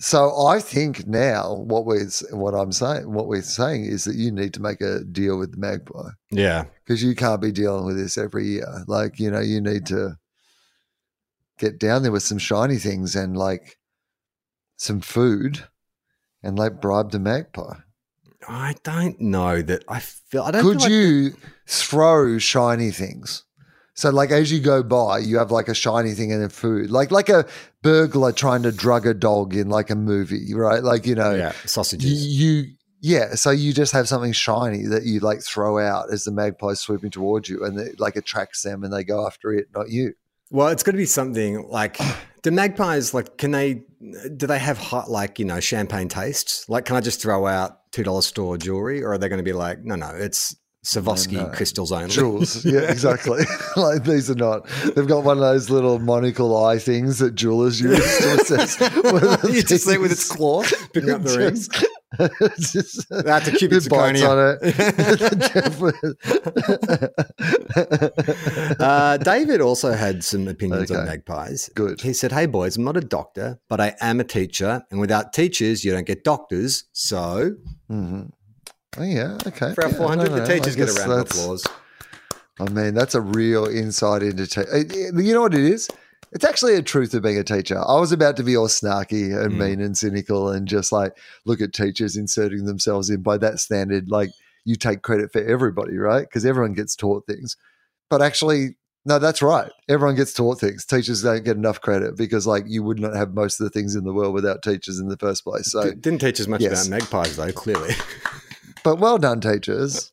[0.00, 4.30] so I think now what we're what I'm saying, what we're saying is that you
[4.30, 6.66] need to make a deal with the magpie Yeah.
[6.84, 8.84] because you can't be dealing with this every year.
[8.86, 10.16] Like you know, you need to
[11.58, 13.76] get down there with some shiny things and like
[14.76, 15.64] some food,
[16.42, 17.76] and like bribe the magpie.
[18.48, 20.42] I don't know that I feel.
[20.42, 20.62] I don't.
[20.62, 21.32] Could like- you
[21.66, 23.44] throw shiny things?
[23.94, 26.88] So, like as you go by, you have like a shiny thing in a food,
[26.88, 27.46] like like a
[27.82, 30.84] burglar trying to drug a dog in like a movie, right?
[30.84, 32.26] Like you know, yeah, sausages.
[32.26, 33.34] you yeah.
[33.34, 37.10] So you just have something shiny that you like throw out as the magpie's swooping
[37.10, 40.14] towards you, and it like attracts them, and they go after it, not you.
[40.50, 41.98] Well, it's got to be something like
[42.44, 46.68] the magpies like can they do they have hot like you know champagne tastes?
[46.68, 49.44] Like, can I just throw out two dollar store jewelry, or are they going to
[49.44, 51.52] be like no, no, it's Swarovski No, no.
[51.52, 52.08] crystals only?
[52.10, 53.42] Jewels, yeah, exactly.
[53.76, 54.68] like these are not.
[54.94, 58.80] They've got one of those little monocle eye things that jewelers use to assess.
[59.52, 61.68] you just see with its claw picking up the rings.
[62.18, 64.28] Just- it's just- That's a cubic it zirconia.
[64.28, 66.18] on it.
[68.80, 71.70] uh, David also had some opinions on magpies.
[71.74, 72.00] Good.
[72.00, 74.82] He said, Hey, boys, I'm not a doctor, but I am a teacher.
[74.90, 76.84] And without teachers, you don't get doctors.
[76.92, 77.52] So
[77.90, 78.30] Mhm.
[78.96, 79.74] Oh, yeah, okay.
[79.74, 81.64] for our Yeah, 400, the teachers get a round of applause.
[82.58, 84.46] I mean, that's a real insight into.
[84.46, 85.88] Te- uh, you know what it is?
[86.32, 87.78] It's actually a truth of being a teacher.
[87.78, 89.58] I was about to be all snarky and Mm.
[89.58, 93.22] mean and cynical and just like look at teachers inserting themselves in.
[93.22, 94.30] By that standard, like
[94.64, 96.22] you take credit for everybody, right?
[96.28, 97.56] Because everyone gets taught things.
[98.10, 99.70] But actually, no, that's right.
[99.88, 100.84] Everyone gets taught things.
[100.84, 103.94] Teachers don't get enough credit because, like, you would not have most of the things
[103.94, 105.70] in the world without teachers in the first place.
[105.72, 106.86] So, D- Didn't teach us much yes.
[106.86, 107.94] about magpies, though, clearly.
[108.84, 110.12] but well done, teachers.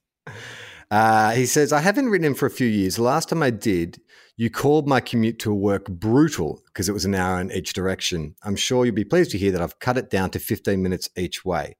[0.91, 2.95] Uh, he says, I haven't written him for a few years.
[2.95, 3.99] The last time I did,
[4.37, 8.35] you called my commute to work brutal because it was an hour in each direction.
[8.43, 11.09] I'm sure you'll be pleased to hear that I've cut it down to 15 minutes
[11.15, 11.77] each way.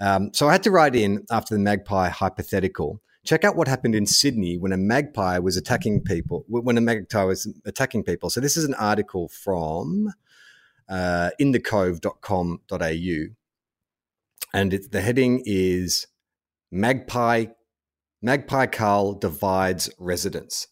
[0.00, 3.00] Um, so I had to write in after the magpie hypothetical.
[3.24, 6.44] Check out what happened in Sydney when a magpie was attacking people.
[6.48, 8.28] When a magpie was attacking people.
[8.28, 10.12] So this is an article from
[10.88, 13.34] uh, inthecove.com.au,
[14.52, 16.06] and it, the heading is
[16.70, 17.46] "Magpie
[18.20, 20.68] Magpie cull divides residents.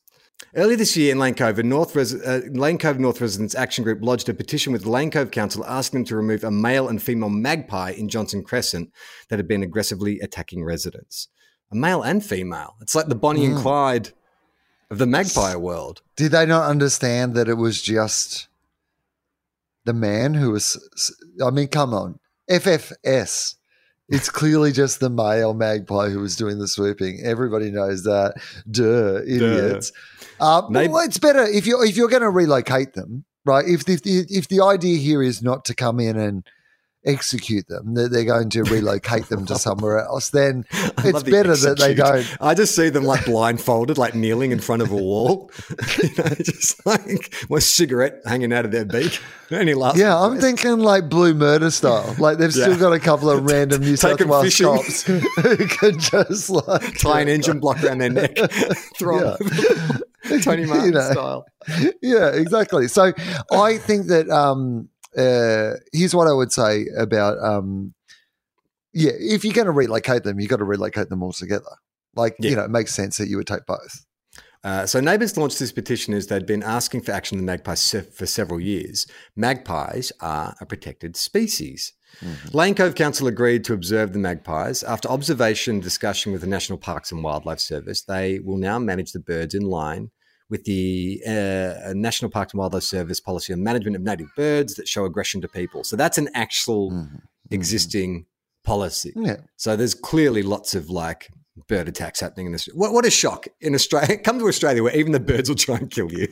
[0.54, 3.84] Earlier this year in Lane Cove, a North Res- uh, Lane Cove North Residents Action
[3.84, 7.02] Group lodged a petition with Lane Cove Council asking them to remove a male and
[7.02, 8.92] female magpie in Johnson Crescent
[9.28, 11.28] that had been aggressively attacking residents.
[11.70, 12.74] A male and female.
[12.82, 13.62] It's like the Bonnie and Mm.
[13.62, 14.10] Clyde
[14.90, 16.02] of the magpie world.
[16.16, 18.48] Did they not understand that it was just
[19.84, 20.76] the man who was?
[21.42, 22.18] I mean, come on,
[22.50, 23.54] FFS.
[24.12, 27.20] It's clearly just the male magpie who was doing the swooping.
[27.24, 28.34] Everybody knows that.
[28.70, 29.90] Duh, idiots.
[30.38, 33.64] Uh, but Maybe- well, it's better if you're if you're going to relocate them, right?
[33.66, 36.46] If the, if the idea here is not to come in and
[37.04, 41.56] execute them, that they're going to relocate them to somewhere else, then it's the better
[41.56, 42.26] that they don't.
[42.40, 45.50] I just see them like blindfolded, like kneeling in front of a wall,
[46.02, 49.20] you know, just like with a cigarette hanging out of their beak.
[49.50, 49.98] Any last?
[49.98, 52.14] Yeah, I'm thinking like Blue Murder style.
[52.18, 55.20] Like they've still got a couple of random New Take South Wales cops who
[55.68, 58.36] could just like tie an engine block around their neck,
[58.98, 59.36] throw Yeah.
[60.28, 61.10] them Tony Martin You know.
[61.10, 61.46] style.
[62.00, 62.88] yeah, exactly.
[62.88, 63.12] So
[63.52, 67.94] I think that um, uh, here's what I would say about um,
[68.92, 71.64] yeah, if you're going to relocate them, you've got to relocate them all together.
[72.14, 72.50] Like Yeah.
[72.50, 74.04] you know, it makes sense that you would take both.
[74.64, 77.74] Uh, so neighbours launched this petition as they'd been asking for action on the magpie
[77.74, 79.06] se- for several years.
[79.34, 81.92] Magpies are a protected species.
[82.52, 84.82] Lane Cove Council agreed to observe the magpies.
[84.82, 89.12] After observation and discussion with the National Parks and Wildlife Service, they will now manage
[89.12, 90.10] the birds in line
[90.52, 94.86] with the uh, National Parks and Wildlife Service policy on management of native birds that
[94.86, 95.82] show aggression to people.
[95.82, 97.22] So that's an actual Mhm.
[97.50, 98.26] existing
[98.62, 99.12] policy.
[99.16, 101.30] Yeah, So there's clearly lots of like
[101.68, 102.66] bird attacks happening in this.
[102.66, 104.18] What, what a shock in Australia!
[104.26, 106.28] Come to Australia where even the birds will try and kill you.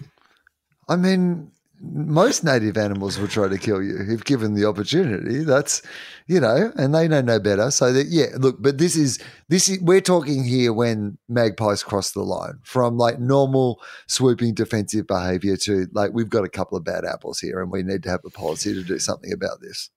[0.86, 5.42] I mean, most native animals will try to kill you if given the opportunity.
[5.42, 5.82] That's
[6.26, 7.70] you know, and they know no better.
[7.70, 12.12] So that yeah, look, but this is this is we're talking here when magpies cross
[12.12, 16.84] the line from like normal swooping defensive behavior to like we've got a couple of
[16.84, 19.90] bad apples here, and we need to have a policy to do something about this.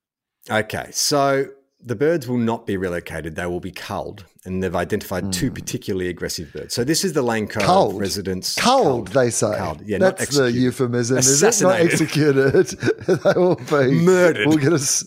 [0.50, 1.48] Okay, so
[1.86, 5.54] the birds will not be relocated; they will be culled, and they've identified two hmm.
[5.54, 6.74] particularly aggressive birds.
[6.74, 8.00] So this is the Lane Cove Culled?
[8.00, 8.56] residents.
[8.56, 9.56] Cold, they say.
[9.58, 9.82] Culled.
[9.86, 11.18] Yeah, that's the euphemism.
[11.18, 11.92] Is it not Assassinated.
[11.92, 12.66] executed?
[13.24, 14.48] they will be Murdered.
[14.48, 15.04] We'll get us.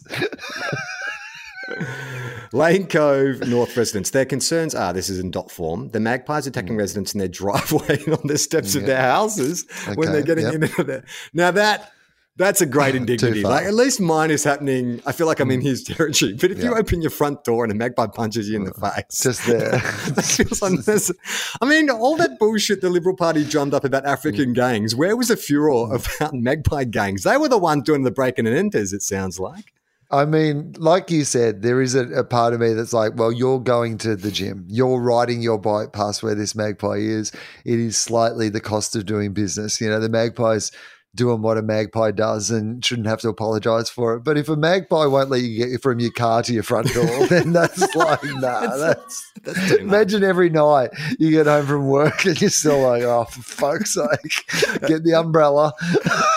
[2.52, 4.10] Lane Cove North residents.
[4.10, 5.90] Their concerns are this is in dot form.
[5.90, 6.78] The magpies attacking hmm.
[6.78, 10.54] residents in their driveway and on the steps of their houses when they're getting yep.
[10.54, 11.04] in and out of there.
[11.32, 11.92] Now that
[12.36, 13.42] that's a great indignity.
[13.42, 15.00] Like at least mine is happening.
[15.06, 15.64] I feel like I'm in mm.
[15.64, 16.34] his territory.
[16.34, 19.22] But if you open your front door and a magpie punches you in the face,
[19.22, 19.70] Just there.
[19.70, 21.12] that feels.
[21.60, 24.54] I mean, all that bullshit the Liberal Party drummed up about African mm.
[24.54, 24.94] gangs.
[24.94, 26.16] Where was the furor mm.
[26.16, 27.22] about magpie gangs?
[27.22, 28.92] They were the ones doing the breaking and enters.
[28.92, 29.72] It sounds like.
[30.08, 33.32] I mean, like you said, there is a, a part of me that's like, well,
[33.32, 37.32] you're going to the gym, you're riding your bike past where this magpie is.
[37.64, 39.80] It is slightly the cost of doing business.
[39.80, 40.70] You know, the magpie's
[41.16, 44.20] doing what a magpie does and shouldn't have to apologize for it.
[44.20, 47.26] But if a magpie won't let you get from your car to your front door,
[47.28, 49.32] then that's like, nah, that's.
[49.42, 49.80] That's much.
[49.80, 53.94] Imagine every night you get home from work and you're still like, oh, for fuck's
[53.94, 55.72] sake, get the umbrella.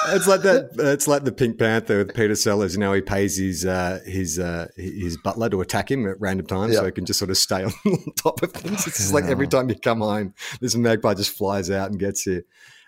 [0.07, 0.71] It's like that.
[0.77, 2.73] It's like the Pink Panther with Peter Sellers.
[2.73, 6.45] You know, he pays his uh, his uh, his butler to attack him at random
[6.45, 7.73] times, so he can just sort of stay on
[8.15, 8.87] top of things.
[8.87, 12.25] It's just like every time you come home, this magpie just flies out and gets
[12.25, 12.43] you.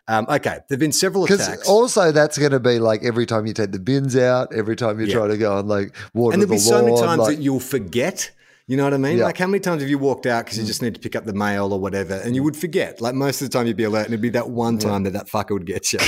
[0.07, 3.53] Um, okay, there've been several attacks, also that's going to be like every time you
[3.53, 5.13] take the bins out, every time you Yeah.
[5.13, 7.41] try to go and like water and there'll the be so many times like- that
[7.43, 8.31] you'll forget.
[8.67, 9.17] You know what I mean?
[9.17, 9.25] Yeah.
[9.25, 11.25] Like how many times have you walked out because you just need to pick up
[11.25, 13.01] the mail or whatever, and you would forget?
[13.01, 15.11] Like most of the time, you'd be alert, and it'd be that one time that
[15.13, 15.99] that fucker would get you.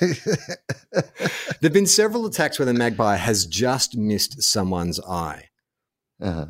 [1.60, 5.48] There've been several attacks where the magpie has just missed someone's eye.
[6.20, 6.46] Uh-huh.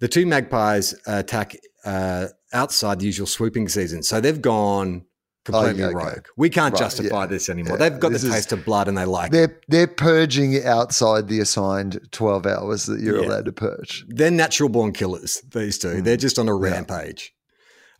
[0.00, 5.04] The two magpies attack uh, outside the usual swooping season, so they've gone
[5.44, 6.06] completely Oh, yeah, okay.
[6.14, 6.26] rogue.
[6.36, 7.26] We can't Right, justify yeah.
[7.26, 7.78] this anymore.
[7.78, 9.28] Yeah, They've got the is- taste of blood, and they like.
[9.28, 9.32] it.
[9.32, 14.04] They're they're purging outside the assigned twelve hours that you're allowed to purge.
[14.08, 15.42] They're natural born killers.
[15.52, 15.88] These two.
[15.88, 16.04] Mm.
[16.04, 17.32] They're just on a rampage.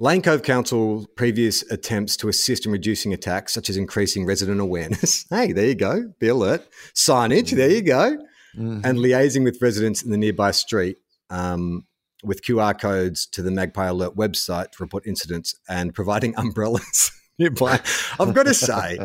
[0.02, 5.26] Lane Cove Council previous attempts to assist in reducing attacks, such as increasing resident awareness.
[5.30, 6.12] hey, there you go.
[6.18, 6.66] Be alert.
[6.94, 7.50] Signage.
[7.54, 8.16] There you go.
[8.58, 8.84] Mhm.
[8.84, 10.96] and liaising with residents in the nearby street
[11.30, 11.86] um,
[12.24, 17.12] with QR codes to the Magpie Alert website to report incidents and providing umbrellas
[17.44, 17.80] nearby.
[18.20, 18.98] I've got to say,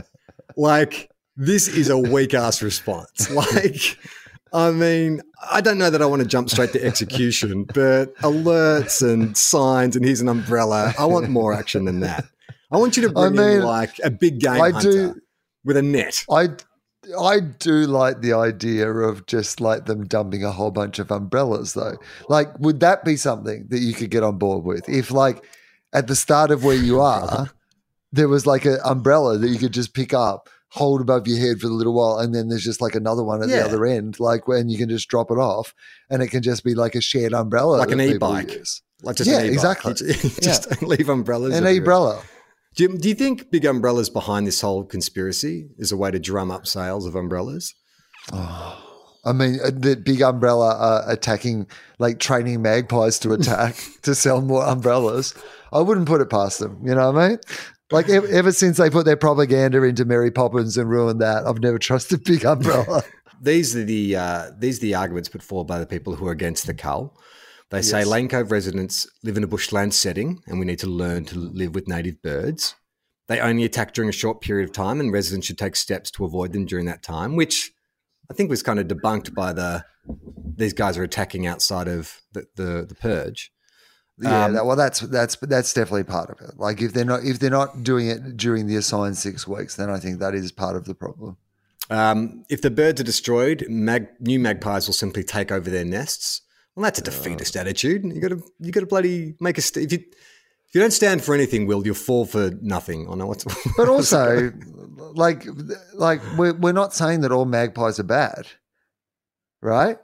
[0.56, 3.30] like, this is a weak ass response.
[3.36, 3.98] Like,
[4.54, 5.22] I mean,
[5.52, 9.98] I don't know that I want to jump straight to execution, but alerts and signs
[9.98, 10.94] and here's an umbrella.
[10.98, 12.26] I want more action than that.
[12.72, 15.22] I want you to I bring in like a big game I hunter do-
[15.66, 16.24] with a net.
[16.32, 16.50] I
[17.20, 21.74] I do like the idea of just like them dumping a whole bunch of umbrellas
[21.74, 21.98] though.
[22.30, 24.88] Like would that be something that you could get on board with?
[24.88, 25.44] If like
[25.92, 27.50] at the start of where you are
[28.12, 31.60] there was like an umbrella that you could just pick up, hold above your head
[31.60, 33.60] for a little while and then there's just like another one at Yeah.
[33.60, 35.74] the other end like when you can just drop it off
[36.10, 38.52] and it can just be like a shared umbrella Like an people e-bike.
[38.54, 38.82] use.
[39.02, 39.54] Like just Yeah, an e-bike.
[39.54, 39.94] exactly.
[40.00, 41.52] You ju- you just don't leave umbrellas.
[41.56, 41.78] An everywhere.
[41.78, 42.22] umbrella.
[42.76, 46.20] Do you, do you think big umbrellas behind this whole conspiracy is a way to
[46.20, 47.74] drum up sales of umbrellas?
[48.34, 51.68] I mean, uh, the big umbrella uh, attacking,
[52.00, 55.34] like training magpies to attack to sell more umbrellas.
[55.74, 56.80] I wouldn't put it past them.
[56.84, 57.38] You know what I mean?
[57.92, 61.60] Like ever, ever since they put their propaganda into Mary Poppins and ruined that, I've
[61.60, 63.04] never trusted big umbrella.
[63.42, 66.32] These are the uh, these are the arguments put forward by the people who are
[66.32, 67.20] against the cull.
[67.70, 71.26] They say Lane Cove residents live in a bushland setting, and we need to learn
[71.26, 72.76] to live with native birds.
[73.28, 76.24] They only attack during a short period of time, and residents should take steps to
[76.24, 77.72] avoid them during that time, which
[78.32, 79.84] I think was kind of debunked by the
[80.56, 83.52] these guys are attacking outside of the the, the purge.
[84.18, 86.58] Yeah, Um, that, well, that's that's that's definitely part of it.
[86.58, 89.90] Like if they're not if they're not doing it during the assigned six weeks, then
[89.90, 91.38] I think that is part of the problem.
[91.90, 96.42] Um, if the birds are destroyed, mag- new magpies will simply take over their nests.
[96.76, 98.04] Well, that's a defeatist attitude.
[98.04, 100.06] You got to you got to bloody make a st- if you
[100.68, 103.08] if you don't stand for anything, Will, you'll fall for nothing.
[103.08, 103.46] Oh no, what's
[103.78, 104.52] But also,
[105.14, 105.46] like,
[105.94, 108.48] like we're we're not saying that all magpies are bad,
[109.62, 109.98] right?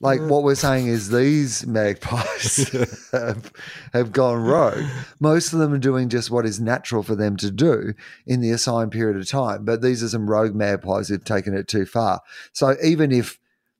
[0.00, 2.68] Like what we're saying is these magpies
[3.12, 3.50] have,
[3.94, 4.84] have gone rogue.
[5.20, 7.94] Most of them are doing just what is natural for them to do
[8.26, 9.64] in the assigned period of time.
[9.64, 12.20] But these are some rogue magpies who've taken it too far.
[12.52, 13.38] So even if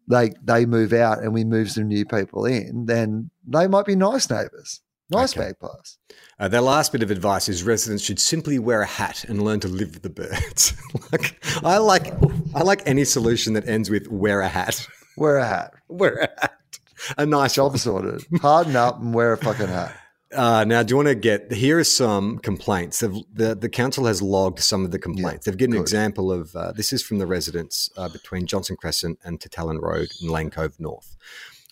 [0.09, 3.95] they they move out and we move some new people in, then they might be
[3.97, 5.49] nice neighbours, nice Okay.
[5.49, 5.99] magpies.
[6.39, 9.61] Uh, their last bit of advice is residents should simply wear a hat and learn
[9.61, 10.73] to live with the birds.
[11.13, 12.15] like, I like
[12.55, 14.87] I like any solution that ends with wear a hat.
[15.17, 15.75] Wear a hat.
[15.89, 16.53] wear a hat.
[17.19, 17.55] A nice.
[17.55, 18.25] Job sorted.
[18.41, 19.95] Harden up and wear a fucking hat.
[20.35, 21.53] Uh, now, do you want to get?
[21.53, 23.01] Here are some complaints.
[23.01, 25.47] They've, the the council has logged some of the complaints.
[25.47, 29.19] They've given an example of uh, this is from the residents uh, between Johnson Crescent
[29.25, 31.17] and Tantallon Road in Lane Cove North.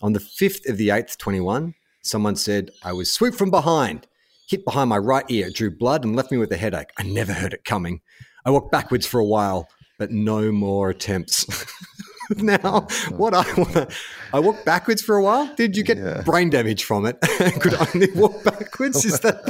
[0.02, 4.06] On the fifth of the eighth, twenty one, someone said I was swooped from behind,
[4.48, 6.90] hit behind my right ear, drew blood, and left me with a headache.
[6.96, 8.02] I never heard it coming.
[8.46, 9.68] I walked backwards for a while,
[9.98, 11.44] but no more attempts.
[12.36, 13.92] now, what I want
[14.32, 15.52] I walked backwards for a while.
[15.54, 16.22] Did you get Yeah.
[16.22, 17.18] brain damage from it?
[17.60, 19.04] Could only walk backwards?
[19.04, 19.44] Is that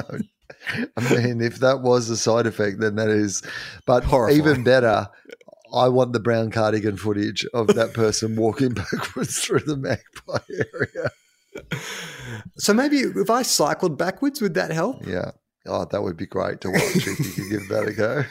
[0.96, 3.42] I mean, if that was a side effect, then that is.
[3.86, 4.40] But Horrifying.
[4.40, 5.08] even better,
[5.74, 10.38] I want the brown cardigan footage of that person walking backwards through the magpie
[10.72, 11.10] area.
[12.56, 12.72] so?
[12.74, 15.06] Maybe if I cycled backwards, would that help?
[15.06, 15.32] Yeah.
[15.66, 18.24] Oh, that would be great to watch if you could give that a go.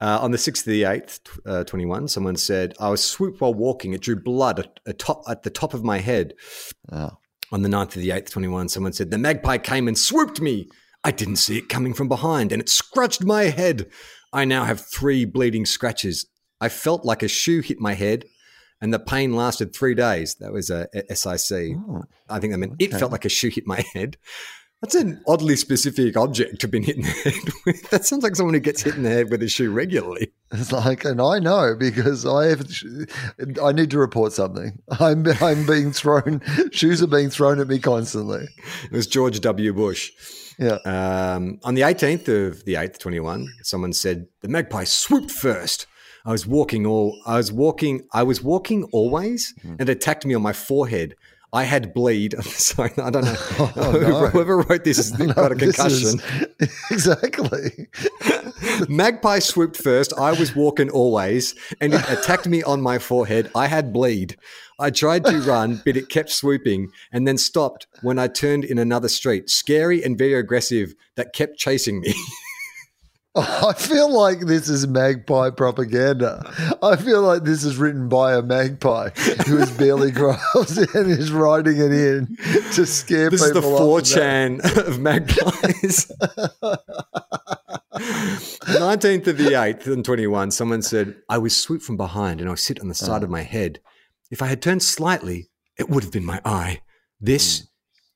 [0.00, 3.54] Uh, on the 6th of the 8th, uh, 21, someone said, I was swooped while
[3.54, 3.92] walking.
[3.92, 6.34] It drew blood at, at, top, at the top of my head.
[6.90, 7.18] Oh.
[7.50, 10.68] On the 9th of the 8th, 21, someone said, The magpie came and swooped me.
[11.04, 13.90] I didn't see it coming from behind and it scratched my head.
[14.32, 16.26] I now have three bleeding scratches.
[16.60, 18.24] I felt like a shoe hit my head
[18.80, 20.34] and the pain lasted three days.
[20.36, 21.76] That was a, SIC.
[21.88, 24.16] Oh, I think I meant it felt like a shoe hit my head.
[24.82, 27.34] That's an oddly specific object to been hit in the head
[27.66, 27.90] with.
[27.90, 30.32] That sounds like someone who gets hit in the head with a shoe regularly.
[30.50, 32.66] It's like, and I know because I have,
[33.62, 34.78] I need to report something.
[35.00, 38.48] I'm, I'm being thrown, shoes are being thrown at me constantly.
[38.84, 39.72] It was George W.
[39.72, 40.10] Bush.
[40.58, 40.78] Yeah.
[40.84, 45.86] Um, on the 18th of the 8th, 21, someone said, The magpie swooped first.
[46.24, 49.74] I was walking all I was walking I was walking always Hmm.
[49.80, 51.16] and attacked me on my forehead.
[51.54, 52.34] I had bleed.
[52.44, 53.36] Sorry, I don't know.
[53.58, 54.26] Oh, no.
[54.28, 56.20] Whoever wrote this has got a concussion.
[56.58, 57.88] is- exactly.
[58.88, 60.12] Magpie swooped first.
[60.18, 63.50] I was walking always, and it attacked me on my forehead.
[63.54, 64.36] I had bleed.
[64.78, 68.78] I tried to run, but it kept swooping and then stopped when I turned in
[68.78, 69.48] another street.
[69.50, 72.14] Scary and very aggressive that kept chasing me.
[73.36, 76.44] I feel like this is magpie propaganda.
[76.82, 79.08] I feel like this is written by a magpie
[79.46, 82.36] who is barely grows and is writing it in
[82.74, 83.38] to scare people.
[83.38, 83.96] this is the people.
[83.96, 86.12] of 4chan of magpies.
[87.94, 92.54] 19th of the 8th and 21, someone said, I was swooped from behind and I
[92.56, 92.96] sit on the uh.
[92.96, 93.80] side of my head.
[94.30, 96.82] If I had turned slightly, it would have been my eye.
[97.18, 97.66] This hmm.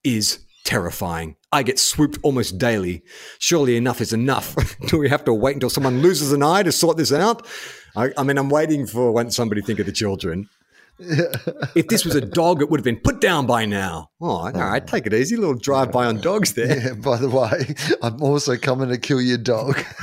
[0.05, 1.37] is terrifying.
[1.53, 3.03] I get swooped almost daily.
[3.39, 4.55] Surely enough is enough.
[4.89, 7.47] Do we have to wait until someone loses an eye to sort this out?
[7.95, 10.51] I, I mean, I'm waiting for when somebody think of the children.
[10.99, 14.11] if this was a dog, it would have been put down by now.
[14.21, 15.37] Oh, all right, take it easy.
[15.37, 16.79] little drive by on dogs there.
[16.79, 19.83] Yeah, by the way, I'm also coming to kill your dog.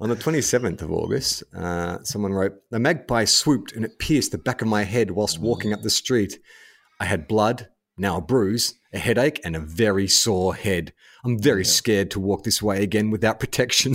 [0.00, 4.38] On the 27th of August, uh, someone wrote, The magpie swooped and it pierced the
[4.38, 6.38] back of my head whilst walking up the street.
[6.98, 10.92] I had blood, now a bruise, a headache, and a very sore head.
[11.24, 13.94] I'm very scared to walk this way again without protection.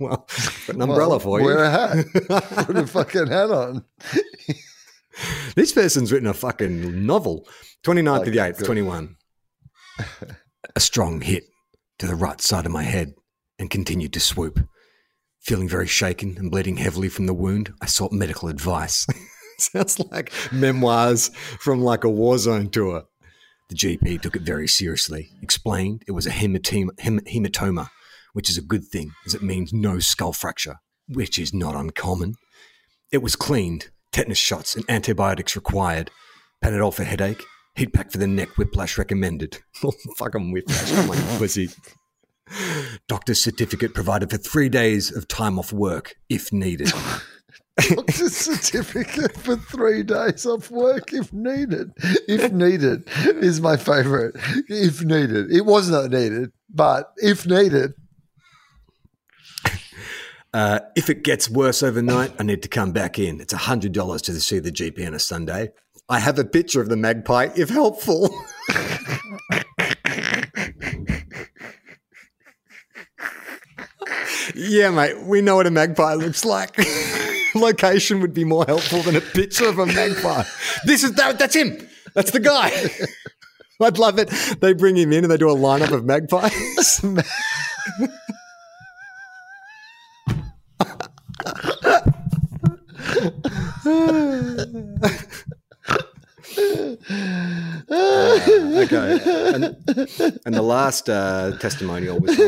[0.00, 0.28] well,
[0.68, 1.46] an umbrella Well, for you.
[1.46, 2.06] Wear a hat.
[2.66, 3.84] Put a fucking hat on.
[5.54, 7.48] This person's written a fucking novel.
[7.84, 9.16] 29th of the 8th, 21.
[10.76, 11.44] a strong hit
[11.98, 13.14] to the right side of my head
[13.58, 14.68] and continued to swoop.
[15.40, 19.06] Feeling very shaken and bleeding heavily from the wound, I sought medical advice.
[19.58, 21.28] Sounds like memoirs
[21.60, 23.04] from like a war zone tour.
[23.68, 27.88] The GP took it very seriously, explained it was a hematoma, hem- hematoma,
[28.32, 30.76] which is a good thing as it means no skull fracture,
[31.08, 32.34] which is not uncommon.
[33.10, 36.10] It was cleaned, tetanus shots and antibiotics required,
[36.64, 37.42] Panadol for headache,
[37.74, 39.58] heat pack for the neck, whiplash recommended.
[40.16, 41.68] Fucking whiplash, on, you pussy.
[43.08, 46.92] Doctor's certificate provided for three days of time off work if needed.
[47.90, 51.92] Doctor's certificate for three days off work if needed.
[52.26, 53.04] If needed
[53.42, 54.34] is my favorite.
[54.68, 55.52] If needed.
[55.52, 57.92] It was not needed, but if needed.
[60.54, 63.42] Uh, if it gets worse overnight, I need to come back in.
[63.42, 65.68] It's $100 to see the GP on a Sunday.
[66.08, 68.34] I have a picture of the magpie, if helpful.
[74.54, 76.74] yeah, mate, we know what a magpie looks like.
[77.56, 80.44] Location would be more helpful than a picture of a magpie.
[80.84, 81.88] This is that, that's him.
[82.14, 82.70] That's the guy.
[83.80, 84.30] I'd love it.
[84.60, 87.04] They bring him in and they do a lineup of magpies.
[98.86, 99.54] okay.
[99.54, 99.64] And,
[100.44, 102.38] and the last uh, testimonial was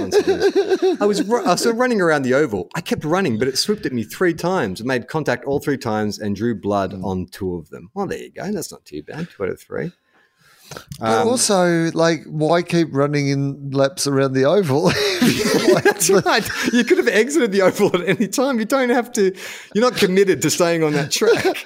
[1.01, 2.68] I was, ru- I was sort of running around the oval.
[2.74, 4.80] I kept running, but it swooped at me three times.
[4.80, 7.91] It made contact all three times and drew blood on two of them.
[7.95, 8.51] Well, there you go.
[8.51, 9.28] That's not too bad.
[9.30, 9.93] Two out of three.
[11.01, 14.91] But Um, also, like, why keep running in laps around the oval?
[15.83, 16.49] That's right.
[16.73, 18.59] You could have exited the oval at any time.
[18.59, 19.35] You don't have to.
[19.75, 21.57] You're not committed to staying on that track.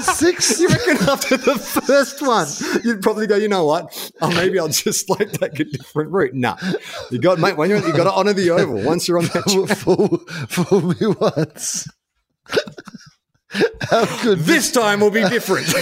[0.02, 0.60] Six.
[0.60, 2.48] You reckon after the first one,
[2.84, 4.12] you'd probably go, you know what?
[4.20, 6.34] Oh, maybe I'll just like take a different route.
[6.34, 6.56] Nah,
[7.10, 7.56] you got mate.
[7.56, 8.82] When you're, you got to honour the oval.
[8.82, 10.18] Once you're on that track, fool,
[10.48, 11.88] fool me once.
[13.82, 15.66] How could This time will be different.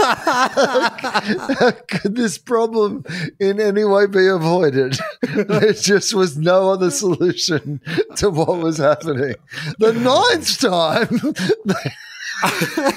[0.00, 3.04] How could this problem
[3.38, 4.98] in any way be avoided?
[5.50, 7.80] There just was no other solution
[8.16, 9.36] to what was happening.
[9.78, 11.20] The ninth time,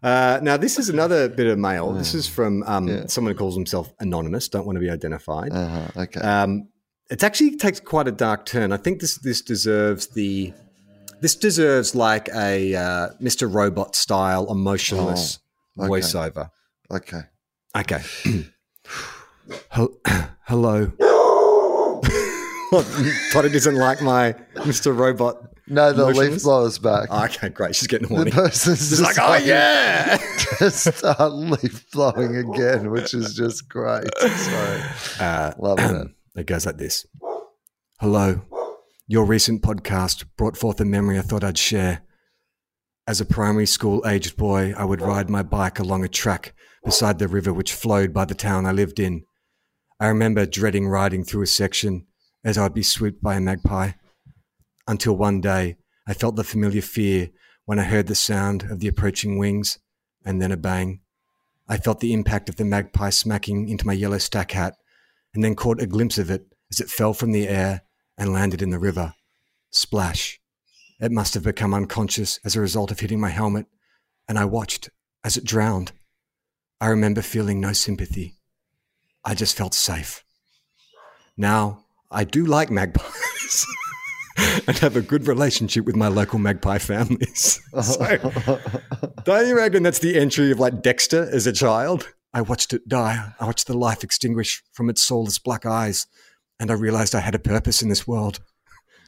[0.03, 1.91] Uh, now, this is another bit of mail.
[1.91, 4.47] This is from um, someone who calls himself anonymous.
[4.47, 5.51] Don't want to be identified.
[5.51, 6.67] uh-huh, okay, Um,
[7.09, 8.71] it actually takes quite a dark turn.
[8.71, 10.53] I think this this deserves the
[11.21, 13.51] this deserves like a uh, Mr.
[13.51, 15.39] Robot style emotionless
[15.79, 15.91] Oh, okay.
[15.91, 16.49] voiceover.
[16.91, 17.21] okay.
[17.75, 18.01] Okay.
[19.69, 19.97] Hel-
[20.47, 20.91] Hello.
[23.31, 24.95] Toddy doesn't like my Mr.
[24.97, 25.37] Robot.
[25.69, 26.43] No, the leaf Motionless?
[26.43, 27.07] blower's back.
[27.11, 27.75] Oh, okay, great.
[27.75, 28.31] She's getting the horny.
[28.31, 30.17] person's She's like, oh yeah.
[30.59, 34.05] to start leaf blowing again, which is just great.
[34.17, 34.81] Sorry,
[35.19, 36.07] Uh, loving it.
[36.37, 37.05] It goes like this
[37.99, 38.41] Hello.
[39.09, 42.01] Your recent podcast brought forth a memory I thought I'd share.
[43.07, 46.53] As a primary school aged boy, I would ride my bike along a track
[46.83, 49.23] beside the river which flowed by the town I lived in.
[49.97, 52.05] I remember dreading riding through a section
[52.43, 53.91] as I'd be swooped by a magpie.
[54.89, 57.29] Until one day, I felt the familiar fear
[57.63, 59.79] when I heard the sound of the approaching wings
[60.25, 60.99] and then a bang.
[61.69, 64.75] I felt the impact of the magpie smacking into my yellow stack hat
[65.33, 67.83] and then caught a glimpse of it as it fell from the air
[68.17, 69.13] and landed in the river.
[69.69, 70.39] Splash.
[70.99, 73.67] It must have become unconscious as a result of hitting my helmet,
[74.27, 74.89] and I watched
[75.23, 75.91] as it drowned.
[76.81, 78.35] I remember feeling no sympathy.
[79.23, 80.23] I just felt safe.
[81.35, 83.65] Now, I do like magpies
[84.67, 87.61] and have a good relationship with my local magpie families.
[87.81, 88.31] so,
[89.23, 92.13] don't you reckon that's the entry of like Dexter as a child?
[92.33, 93.33] I watched it die.
[93.39, 96.07] I watched the life extinguish from its soulless black eyes,
[96.59, 98.39] and I realized I had a purpose in this world.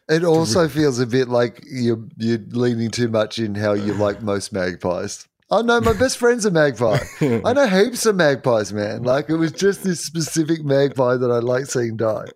[0.10, 4.24] It also feels a bit like you're you're leaning too much in how you like
[4.24, 5.28] most magpies.
[5.52, 7.00] Oh no, my best friend's a magpie.
[7.22, 9.04] I know heaps of magpies, man.
[9.04, 12.28] Like it was just this specific magpie that I like seeing die.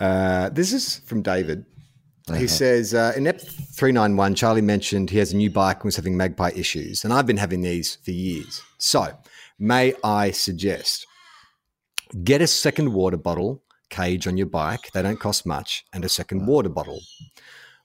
[0.00, 1.64] Uh, this is from David.
[2.36, 5.96] He says uh, in EP 391, Charlie mentioned he has a new bike and was
[5.96, 8.62] having magpie issues, and I've been having these for years.
[8.78, 9.14] So,
[9.58, 11.06] may I suggest
[12.22, 13.62] get a second water bottle
[13.94, 17.00] cage on your bike, they don't cost much, and a second water bottle.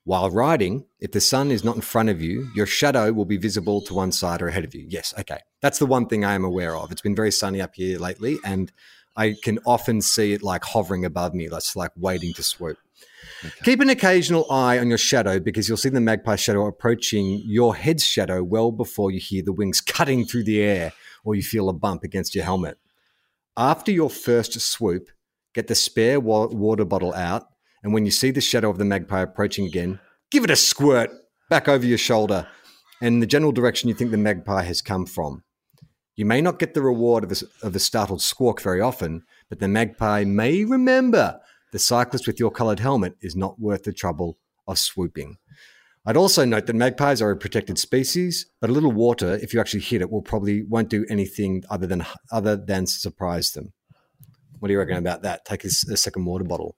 [0.05, 3.37] While riding, if the sun is not in front of you, your shadow will be
[3.37, 4.85] visible to one side or ahead of you.
[4.89, 5.39] Yes, okay.
[5.61, 6.91] That's the one thing I am aware of.
[6.91, 8.71] It's been very sunny up here lately, and
[9.15, 12.77] I can often see it like hovering above me, that's like waiting to swoop.
[13.63, 17.75] Keep an occasional eye on your shadow because you'll see the magpie shadow approaching your
[17.75, 20.93] head's shadow well before you hear the wings cutting through the air
[21.23, 22.77] or you feel a bump against your helmet.
[23.55, 25.09] After your first swoop,
[25.53, 27.47] get the spare wa- water bottle out,
[27.83, 29.99] and when you see the shadow of the magpie approaching again,
[30.31, 31.09] give it a squirt
[31.49, 32.47] back over your shoulder
[33.01, 35.43] and the general direction you think the magpie has come from.
[36.15, 39.59] You may not get the reward of a, of a startled squawk very often, but
[39.59, 41.39] the magpie may remember
[41.71, 44.37] the cyclist with your coloured helmet is not worth the trouble
[44.67, 45.37] of swooping.
[46.05, 49.59] I'd also note that magpies are a protected species, but a little water, if you
[49.59, 53.73] actually hit it, will probably won't do anything other than other than surprise them.
[54.59, 55.45] What do you reckon about that?
[55.45, 56.75] Take a second water bottle.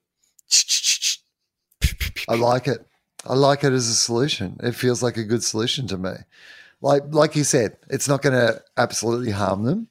[2.28, 2.86] I like it.
[3.24, 4.58] I like it as a solution.
[4.62, 6.12] It feels like a good solution to me.
[6.80, 9.88] Like like you said, it's not going to absolutely harm them.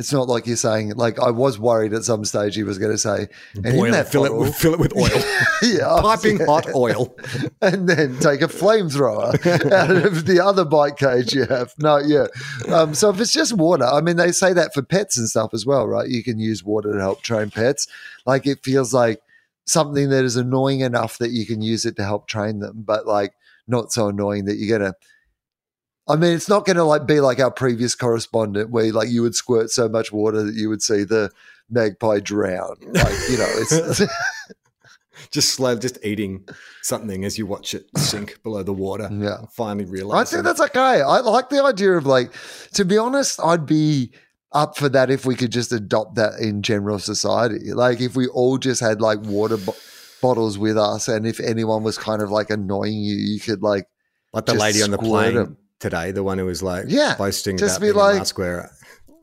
[0.00, 2.90] It's not like you're saying like I was worried at some stage he was going
[2.90, 5.10] to say and in Boil that fill it, with, fill it with oil,
[5.62, 6.46] yeah, piping yeah.
[6.46, 7.14] hot oil.
[7.60, 9.34] and then take a flamethrower
[9.70, 11.74] out of the other bike cage you have.
[11.78, 12.28] No, yeah.
[12.72, 15.52] Um, so if it's just water, I mean, they say that for pets and stuff
[15.52, 16.08] as well, right?
[16.08, 17.86] You can use water to help train pets.
[18.24, 19.20] Like it feels like
[19.66, 23.06] something that is annoying enough that you can use it to help train them, but
[23.06, 23.34] like
[23.68, 24.94] not so annoying that you're gonna.
[26.10, 29.22] I mean, it's not going to like be like our previous correspondent where like you
[29.22, 31.30] would squirt so much water that you would see the
[31.70, 32.76] magpie drown.
[32.80, 34.02] Like you know, it's
[35.30, 36.46] just slow, just eating
[36.82, 39.08] something as you watch it sink below the water.
[39.12, 39.46] Yeah.
[39.52, 40.32] Finally realize.
[40.32, 41.02] I think that's okay.
[41.02, 42.32] I like the idea of like,
[42.74, 44.12] to be honest, I'd be
[44.52, 47.72] up for that if we could just adopt that in general society.
[47.72, 49.76] Like if we all just had like water bo-
[50.20, 53.86] bottles with us, and if anyone was kind of like annoying you, you could like,
[54.32, 55.32] like the lady on the plane.
[55.32, 55.56] plane 'em.
[55.80, 58.70] Today, the one who was like Yeah, boasting just about be being like, mask wearer.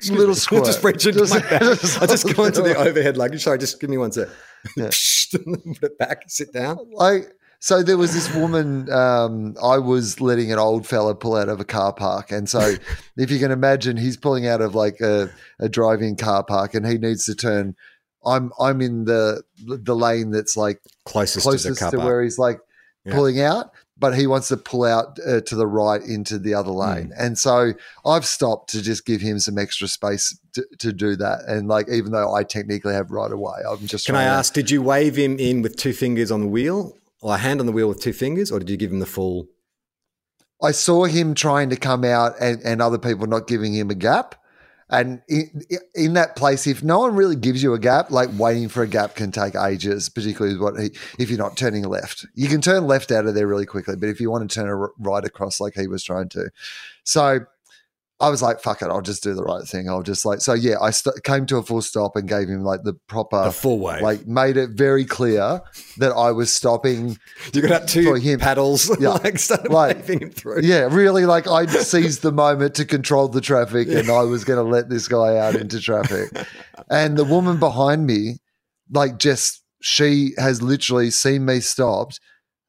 [0.10, 0.34] little me.
[0.36, 0.66] squirt.
[0.66, 1.62] just reach into Just- my bag.
[1.80, 3.43] just I just go into the overhead luggage.
[3.43, 4.28] Sorry, just give me one sec.
[4.76, 4.89] Yeah.
[5.32, 6.24] Put it back.
[6.28, 6.78] Sit down.
[6.91, 7.32] like.
[7.60, 8.88] So there was this woman.
[8.91, 12.76] Um, I was letting an old fella pull out of a car park, and so
[13.18, 16.86] if you can imagine, he's pulling out of like a, a driving car park, and
[16.86, 17.76] he needs to turn.
[18.24, 22.22] I'm I'm in the the lane that's like Closest, to the closest car to where
[22.22, 22.60] he's like
[23.05, 23.16] Yeah.
[23.16, 23.72] pulling out.
[24.00, 27.12] But he wants to pull out uh, to the right into the other lane.
[27.18, 27.74] And so
[28.06, 31.45] I've stopped to just give him some extra space to, to do that.
[31.48, 34.38] And like, even though I technically have right away, I'm just Can I trying to-
[34.38, 37.60] ask, did you wave him in with two fingers on the wheel or a hand
[37.60, 39.48] on the wheel with two fingers, or did you give him the full?
[40.62, 43.95] I saw him trying to come out and, and other people not giving him a
[43.95, 44.36] gap.
[44.90, 45.64] And in,
[45.96, 48.88] in that place, if no one really gives you a gap, like waiting for a
[48.88, 52.26] gap can take ages, particularly what he, if you're not turning left.
[52.36, 54.88] You can turn left out of there really quickly, but if you want to turn
[55.00, 56.50] right across like he was trying to.
[57.04, 57.42] So
[58.20, 59.88] I was like, fuck it, I'll just do the right thing.
[59.88, 62.63] I'll just like, so yeah, I st- came to a full stop and gave him
[62.63, 65.61] like the proper, The full way, like made it very clear
[65.97, 67.20] that I was stopping
[67.53, 68.39] you got out two him.
[68.39, 69.09] paddles, Yeah.
[69.09, 70.61] like started Like, waving him through.
[70.63, 74.57] yeah, really, like I seized the moment to control the traffic and I was going
[74.57, 76.32] to let this guy out into traffic.
[76.89, 78.39] And the woman behind me,
[78.91, 82.20] like, just she has literally seen me stopped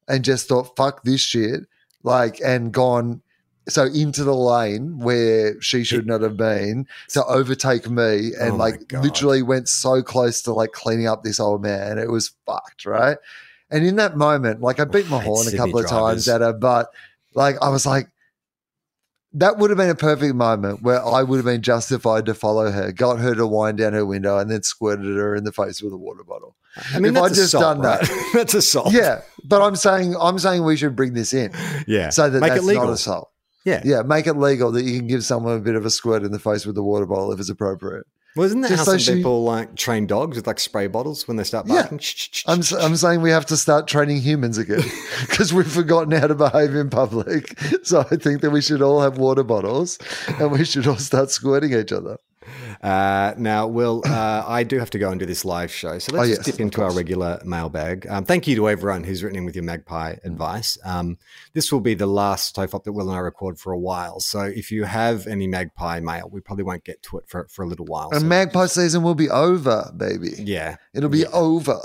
[0.07, 1.61] and just thought, fuck this shit,
[2.03, 3.23] like, and gone.
[3.69, 8.55] So into the lane where she should not have been to overtake me and Oh
[8.55, 11.97] like literally went so close to like cleaning up this old man.
[11.97, 13.17] It was fucked, right?
[13.71, 16.41] And in that moment, like I beat my I horn a couple of times at
[16.41, 16.89] her, but
[17.35, 18.09] like I was like,
[19.33, 22.71] that would have been a perfect moment where I would have been justified to follow
[22.71, 25.83] her, got her to wind down her window, and then squirted her in the face
[25.83, 26.55] with a water bottle.
[26.93, 28.25] I mean, If I'd just assault, done that- right?
[28.33, 28.91] that's assault.
[28.91, 31.51] Yeah, but I'm saying I'm saying we should bring this in
[31.87, 32.09] yeah.
[32.09, 32.85] so that Make that's it legal.
[32.85, 33.29] not assault.
[33.65, 33.81] Yeah.
[33.83, 36.31] Yeah, make it legal that you can give someone a bit of a squirt in
[36.31, 38.05] the face with a water bottle if it's appropriate.
[38.35, 40.85] Well, isn't that Just how so some she- people like train dogs with like spray
[40.87, 41.87] bottles when they start Yeah.
[42.45, 44.83] I'm I'm saying we have to start training humans again
[45.21, 47.59] because we've forgotten how to behave in public.
[47.83, 49.97] So I think that we should all have water bottles
[50.39, 52.17] and we should all start squirting each other.
[52.81, 56.13] Uh, now, Will, uh, I do have to go and do this live show, so
[56.13, 58.07] let's Oh, just yes, dip into our regular mailbag.
[58.07, 60.77] Um, thank you to everyone who's written in with your magpie advice.
[60.85, 61.17] Um,
[61.53, 64.41] this will be the last TOFOP that Will and I record for a while, so
[64.41, 67.67] if you have any magpie mail, we probably won't get to it for, for a
[67.67, 68.09] little while.
[68.11, 70.31] And so- magpie season will be over, baby.
[70.37, 71.79] yeah, It'll be over.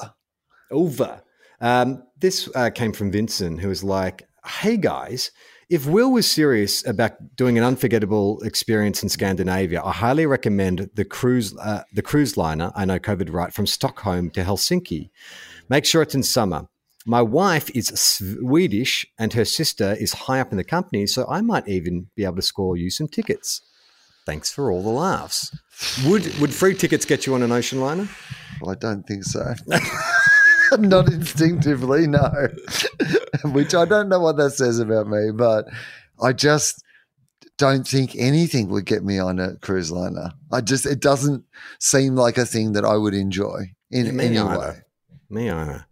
[0.70, 1.22] over.
[1.60, 5.30] Um, this uh, came from Vincent, who was like, "Hey guys,
[5.68, 11.04] if Will was serious about doing an unforgettable experience in Scandinavia, I highly recommend the
[11.04, 12.72] cruise uh, the cruise liner.
[12.74, 15.10] I know COVID right from Stockholm to Helsinki.
[15.68, 16.68] Make sure it's in summer."
[17.06, 21.42] My wife is Swedish and her sister is high up in the company, so I
[21.42, 23.60] might even be able to score you some tickets.
[24.24, 25.54] Thanks for all the laughs.
[26.06, 28.08] Would would free tickets get you on an ocean liner?
[28.60, 29.54] Well, I don't think so.
[30.78, 32.30] Not instinctively, no.
[33.44, 35.66] Which I don't know what that says about me, but
[36.22, 36.82] I just
[37.58, 40.32] don't think anything would get me on a cruise liner.
[40.52, 41.44] I just it doesn't
[41.80, 44.58] seem like a thing that I would enjoy in Me any either.
[44.58, 44.76] way.
[45.30, 45.86] Me either.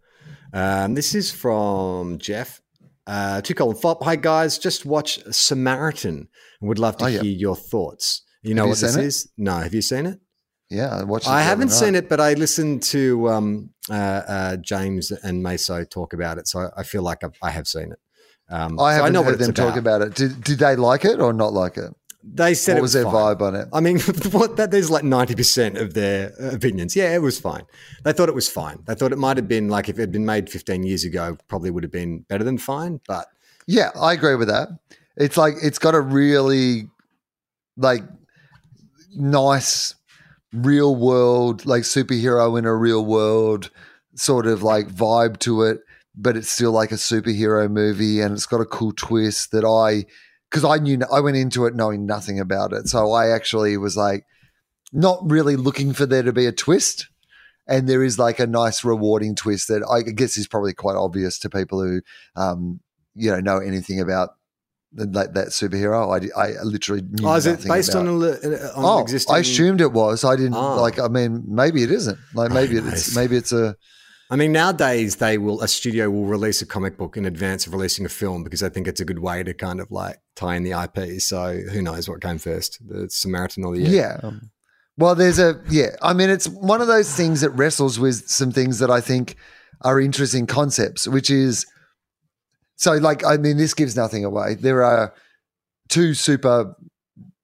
[0.53, 2.61] Um, this is from Jeff.
[3.05, 4.01] Uh, to Colin Fop.
[4.03, 6.29] Hi guys, just watch Samaritan.
[6.61, 7.21] Would love to Oh, yeah.
[7.21, 8.23] hear your thoughts.
[8.43, 9.03] You know you what this it?
[9.03, 9.29] is?
[9.37, 10.19] No, have you seen it?
[10.73, 11.27] Yeah, I watched.
[11.27, 16.13] I haven't seen it, but I listened to um, uh, uh, James and Meso talk
[16.13, 17.99] about it, so I, I feel like I've, I have seen it.
[18.49, 20.15] Um, I haven't know heard them talk about it.
[20.15, 21.93] Did, did they like it or not like it?
[22.25, 23.35] They said What it was was their fine.
[23.35, 23.67] vibe on it?
[23.73, 23.99] I mean,
[24.31, 26.95] what that there's like ninety percent of their opinions.
[26.95, 27.63] Yeah, it was fine.
[28.03, 28.79] They thought it was fine.
[28.85, 31.37] They thought it might have been like if it had been made fifteen years ago,
[31.49, 33.01] probably would have been better than fine.
[33.07, 33.27] But
[33.67, 34.69] Yeah, I agree with that.
[35.17, 36.87] It's like it's got a really
[37.77, 38.03] like
[39.15, 39.95] nice
[40.53, 43.69] real world, like superhero in a real world
[44.15, 45.79] sort of like vibe to it,
[46.15, 50.05] but it's still like a superhero movie and it's got a cool twist that I
[50.49, 52.87] because I knew I went into it knowing nothing about it.
[52.87, 54.25] So I actually was like
[54.91, 57.09] not really looking for there to be a twist.
[57.67, 61.39] And there is like a nice rewarding twist that I guess is probably quite obvious
[61.39, 62.01] to people who
[62.35, 62.81] um,
[63.15, 64.31] you know know anything about
[64.95, 66.07] that, that superhero.
[66.35, 69.35] I, I literally knew oh, is it based on, a, uh, on Oh, existing?
[69.35, 70.23] I assumed it was.
[70.23, 70.81] I didn't Oh.
[70.81, 70.99] like.
[70.99, 72.17] I mean, maybe it isn't.
[72.33, 73.07] Like maybe Nice.
[73.07, 73.75] it's maybe it's a
[74.29, 77.73] I mean, nowadays they will a studio will release a comic book in advance of
[77.73, 80.55] releasing a film because I think it's a good way to kind of like tie
[80.55, 81.21] in the IP.
[81.21, 84.19] So who knows what came first, the Samaritan or the yeah.
[84.97, 85.95] Well, there's a yeah.
[86.01, 89.35] I mean, it's one of those things that wrestles with some things that I think
[89.81, 91.65] are interesting concepts, which is
[92.75, 93.25] so like.
[93.25, 94.55] I mean, this gives nothing away.
[94.55, 95.13] There are
[95.89, 96.75] two super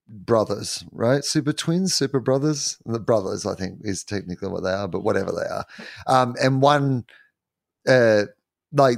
[0.08, 1.24] brothers, right?
[1.24, 2.78] Super twins, super brothers.
[2.86, 5.66] The brothers, I think, is technically what they are, but whatever they are.
[6.08, 7.06] Um, and one,
[7.88, 8.24] uh,
[8.72, 8.98] like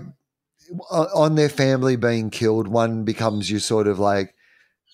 [0.89, 4.33] on their family being killed, one becomes you sort of like,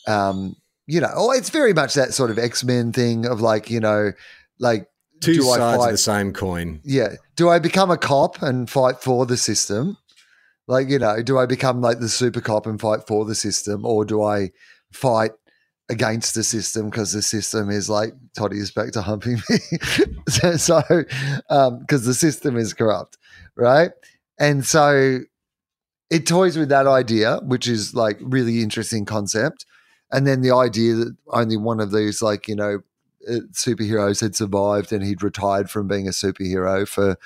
[0.08, 0.56] um,
[0.88, 3.80] you know, oh, it's very much that sort of X Men thing of like, you
[3.80, 4.14] know,
[4.60, 6.80] like Two sides of the same coin.
[6.84, 7.16] yeah.
[7.36, 9.98] Do I become a cop and fight for the system?
[10.68, 13.86] Like, you know, do I become like the super cop and fight for the system,
[13.86, 14.52] or do I
[14.92, 15.32] fight
[15.90, 19.58] against the system because the system is like Toddy is back to humping me.
[20.58, 21.08] so, because
[21.50, 23.18] um, the system is corrupt,
[23.56, 23.92] right?
[24.40, 25.20] And so
[26.10, 29.66] it toys with that idea, which is like really interesting concept.
[30.12, 32.80] And then the idea that only one of these, like, you know,
[33.30, 37.18] uh, superheroes had survived and he'd retired from being a superhero for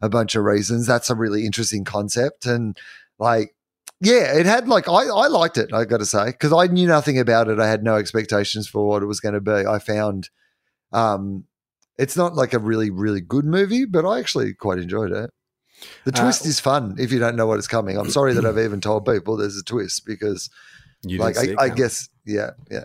[0.00, 0.86] a bunch of reasons.
[0.86, 2.46] That's a really interesting concept.
[2.46, 2.76] And
[3.18, 3.54] like,
[4.00, 6.86] yeah, it had like, I, I liked it, I got to say, because I knew
[6.86, 7.60] nothing about it.
[7.60, 9.66] I had no expectations for what it was going to be.
[9.66, 10.30] I found
[10.92, 11.44] um,
[11.98, 15.30] it's not like a really, really good movie, but I actually quite enjoyed it.
[16.04, 17.98] The uh, twist uh, is fun if you don't know what is coming.
[17.98, 20.48] I'm sorry that I've even told people there's a twist because,
[21.04, 22.84] like, I, I guess, yeah, yeah.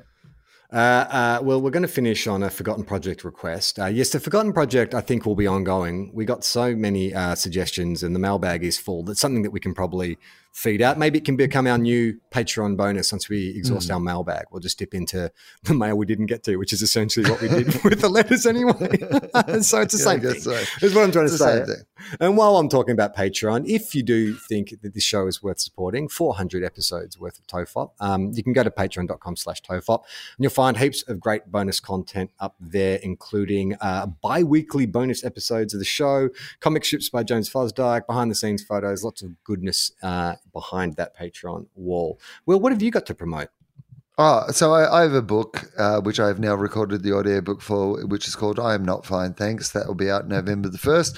[0.72, 3.80] Uh, uh, well, we're going to finish on a Forgotten Project request.
[3.80, 6.12] Uh, yes, the Forgotten Project, I think, will be ongoing.
[6.14, 9.04] We got so many uh, suggestions, and the mailbag is full.
[9.04, 10.18] That's something that we can probably
[10.56, 10.98] feed out.
[10.98, 13.96] Maybe it can become our new Patreon bonus once we exhaust mm.
[13.96, 14.46] our mailbag.
[14.52, 15.30] We'll just dip into
[15.64, 18.46] the mail we didn't get to, which is essentially what we did with the letters
[18.46, 18.72] anyway.
[19.62, 20.40] so it's the same thing.
[20.40, 20.52] So.
[20.82, 22.16] Is what I'm trying it's to say.
[22.22, 25.60] And while I'm talking about Patreon, if you do think that this show is worth
[25.60, 30.04] supporting, 400 episodes worth of TOFOP, um, you can go to patreon.com slash TOFOP
[30.38, 35.74] and you'll find heaps of great bonus content up there, including uh, bi-weekly bonus episodes
[35.74, 36.30] of the show,
[36.62, 41.18] comic strips by Jones Fosdyke, behind the scenes photos, lots of goodness uh, behind that
[41.18, 42.20] Patreon wall.
[42.46, 43.50] Well, what have you got to promote?
[44.18, 47.42] Oh, so I, I have a book uh, which I have now recorded the audio
[47.42, 50.70] book for, which is called "I Am Not Fine, Thanks." That will be out November
[50.70, 51.18] the first,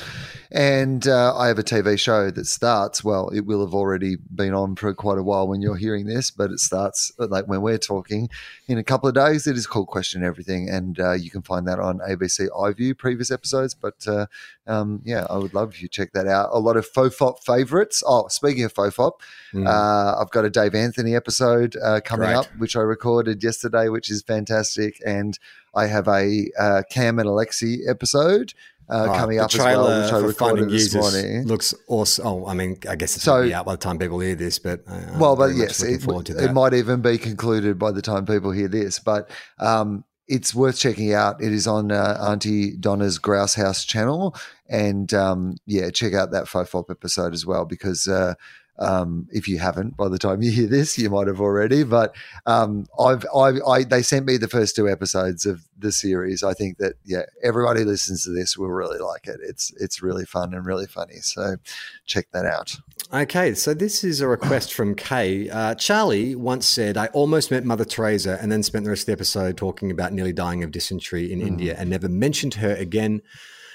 [0.52, 3.04] and uh, I have a TV show that starts.
[3.04, 6.32] Well, it will have already been on for quite a while when you're hearing this,
[6.32, 8.30] but it starts like when we're talking
[8.68, 9.46] in a couple of days.
[9.46, 13.30] It is called Question Everything, and uh, you can find that on ABC iView previous
[13.30, 13.76] episodes.
[13.76, 14.26] But uh,
[14.66, 16.50] um, yeah, I would love if you check that out.
[16.52, 18.02] A lot of TOFOP favorites.
[18.04, 19.12] Oh, speaking of TOFOP,
[19.54, 19.68] mm.
[19.68, 22.38] Uh, I've got a Dave Anthony episode uh, coming Great.
[22.38, 25.00] up, which I recorded yesterday, which is fantastic.
[25.06, 25.38] And
[25.76, 28.54] I have a uh, Cam and Alexi episode.
[28.90, 31.46] Uh, oh, coming up as well, which I recorded this morning.
[31.46, 32.26] Looks awesome.
[32.26, 34.82] Oh, I mean, I guess it's so, out by the time people hear this, but
[34.88, 38.70] uh, well, but yes, it, it, might even be concluded by the time people hear
[38.70, 39.00] this.
[39.00, 39.30] But
[39.60, 41.42] um, it's worth checking out.
[41.42, 44.36] It is on uh, Aunty Donna's Grouse House channel,
[44.70, 48.36] and um, yeah, check out that TOFOP episode as well because uh,
[48.80, 51.84] um, if you haven't, by the time you hear this, you might have already.
[51.84, 52.16] But
[52.46, 56.44] um, I've, I've I, they sent me the first two episodes of the series.
[56.44, 59.40] I think that yeah, everybody who listens to this will really like it.
[59.42, 61.18] It's it's really fun and really funny.
[61.22, 61.58] So
[62.06, 62.78] check that out.
[63.14, 65.50] Okay, so this is a request from Kay.
[65.50, 69.06] Uh, Charlie once said, "I almost met Mother Teresa and then spent the rest of
[69.08, 71.48] the episode talking about nearly dying of dysentery in mm.
[71.48, 73.22] India and never mentioned her again."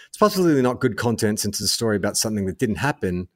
[0.09, 3.29] It's possibly not good content since it's a story about something that didn't happen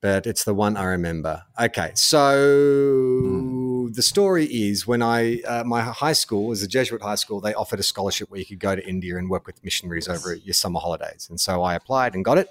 [0.00, 1.42] but it's the one I remember.
[1.60, 3.94] Okay, so mm.
[3.94, 7.40] the story is when I uh, my high school was a Jesuit high school.
[7.40, 10.18] They offered a scholarship where you could go to India and work with missionaries yes.
[10.18, 12.48] over your summer holidays, and so I applied and got it.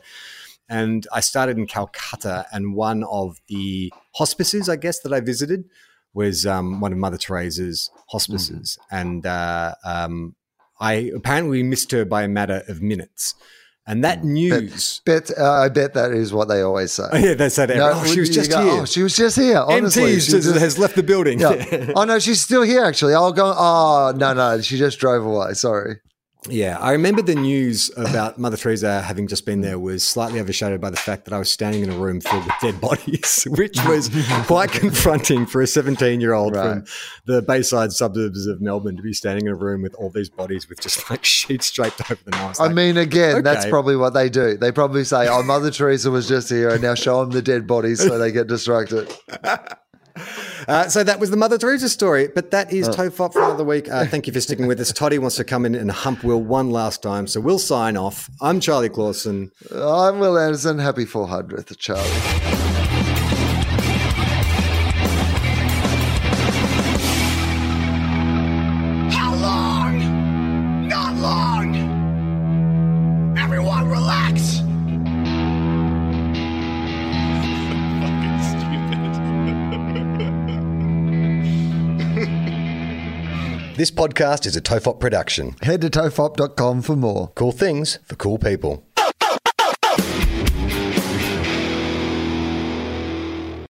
[0.69, 5.65] And I started in Calcutta, and one of the hospices, I guess, that I visited
[6.13, 8.99] was um, one of Mother Teresa's hospices, mm.
[8.99, 10.35] and uh, um,
[10.79, 13.35] I apparently missed her by a matter of minutes.
[13.87, 15.01] And that news.
[15.05, 17.07] Bet, bet uh, I bet that is what they always say.
[17.11, 17.77] Oh, yeah, they say that.
[17.77, 18.81] No, oh, she was just go, here.
[18.81, 19.57] Oh, she was just here.
[19.57, 21.39] Honestly, MT just, has left the building.
[21.39, 21.91] Yeah.
[21.95, 22.83] oh no, she's still here.
[22.83, 23.53] Actually, I'll go.
[23.57, 25.53] Oh no, no, she just drove away.
[25.55, 25.97] Sorry.
[26.49, 30.81] Yeah, I remember the news about Mother Teresa having just been there was slightly overshadowed
[30.81, 33.77] by the fact that I was standing in a room filled with dead bodies, which
[33.85, 34.09] was
[34.47, 36.63] quite confronting for a 17 year old right.
[36.63, 36.85] from
[37.25, 40.67] the Bayside suburbs of Melbourne to be standing in a room with all these bodies
[40.67, 42.33] with just like sheets draped over them.
[42.33, 43.41] I, I mean, again, okay.
[43.41, 44.57] that's probably what they do.
[44.57, 47.67] They probably say, "Oh, Mother Teresa was just here, and now show them the dead
[47.67, 49.13] bodies so they get distracted."
[50.67, 52.27] Uh, so that was the Mother Teresa story.
[52.27, 52.93] But that is oh.
[52.93, 53.89] Tofop for another week.
[53.89, 54.91] Uh, thank you for sticking with us.
[55.01, 57.27] Toddy wants to come in and hump Will one last time.
[57.27, 58.29] So we'll sign off.
[58.41, 59.51] I'm Charlie Clausen.
[59.73, 60.79] I'm Wil Anderson.
[60.79, 62.80] Happy 400th, Charlie.
[83.81, 85.55] This podcast is a Tofop production.
[85.63, 87.31] Head to tofop.com for more.
[87.33, 88.85] Cool things for cool people.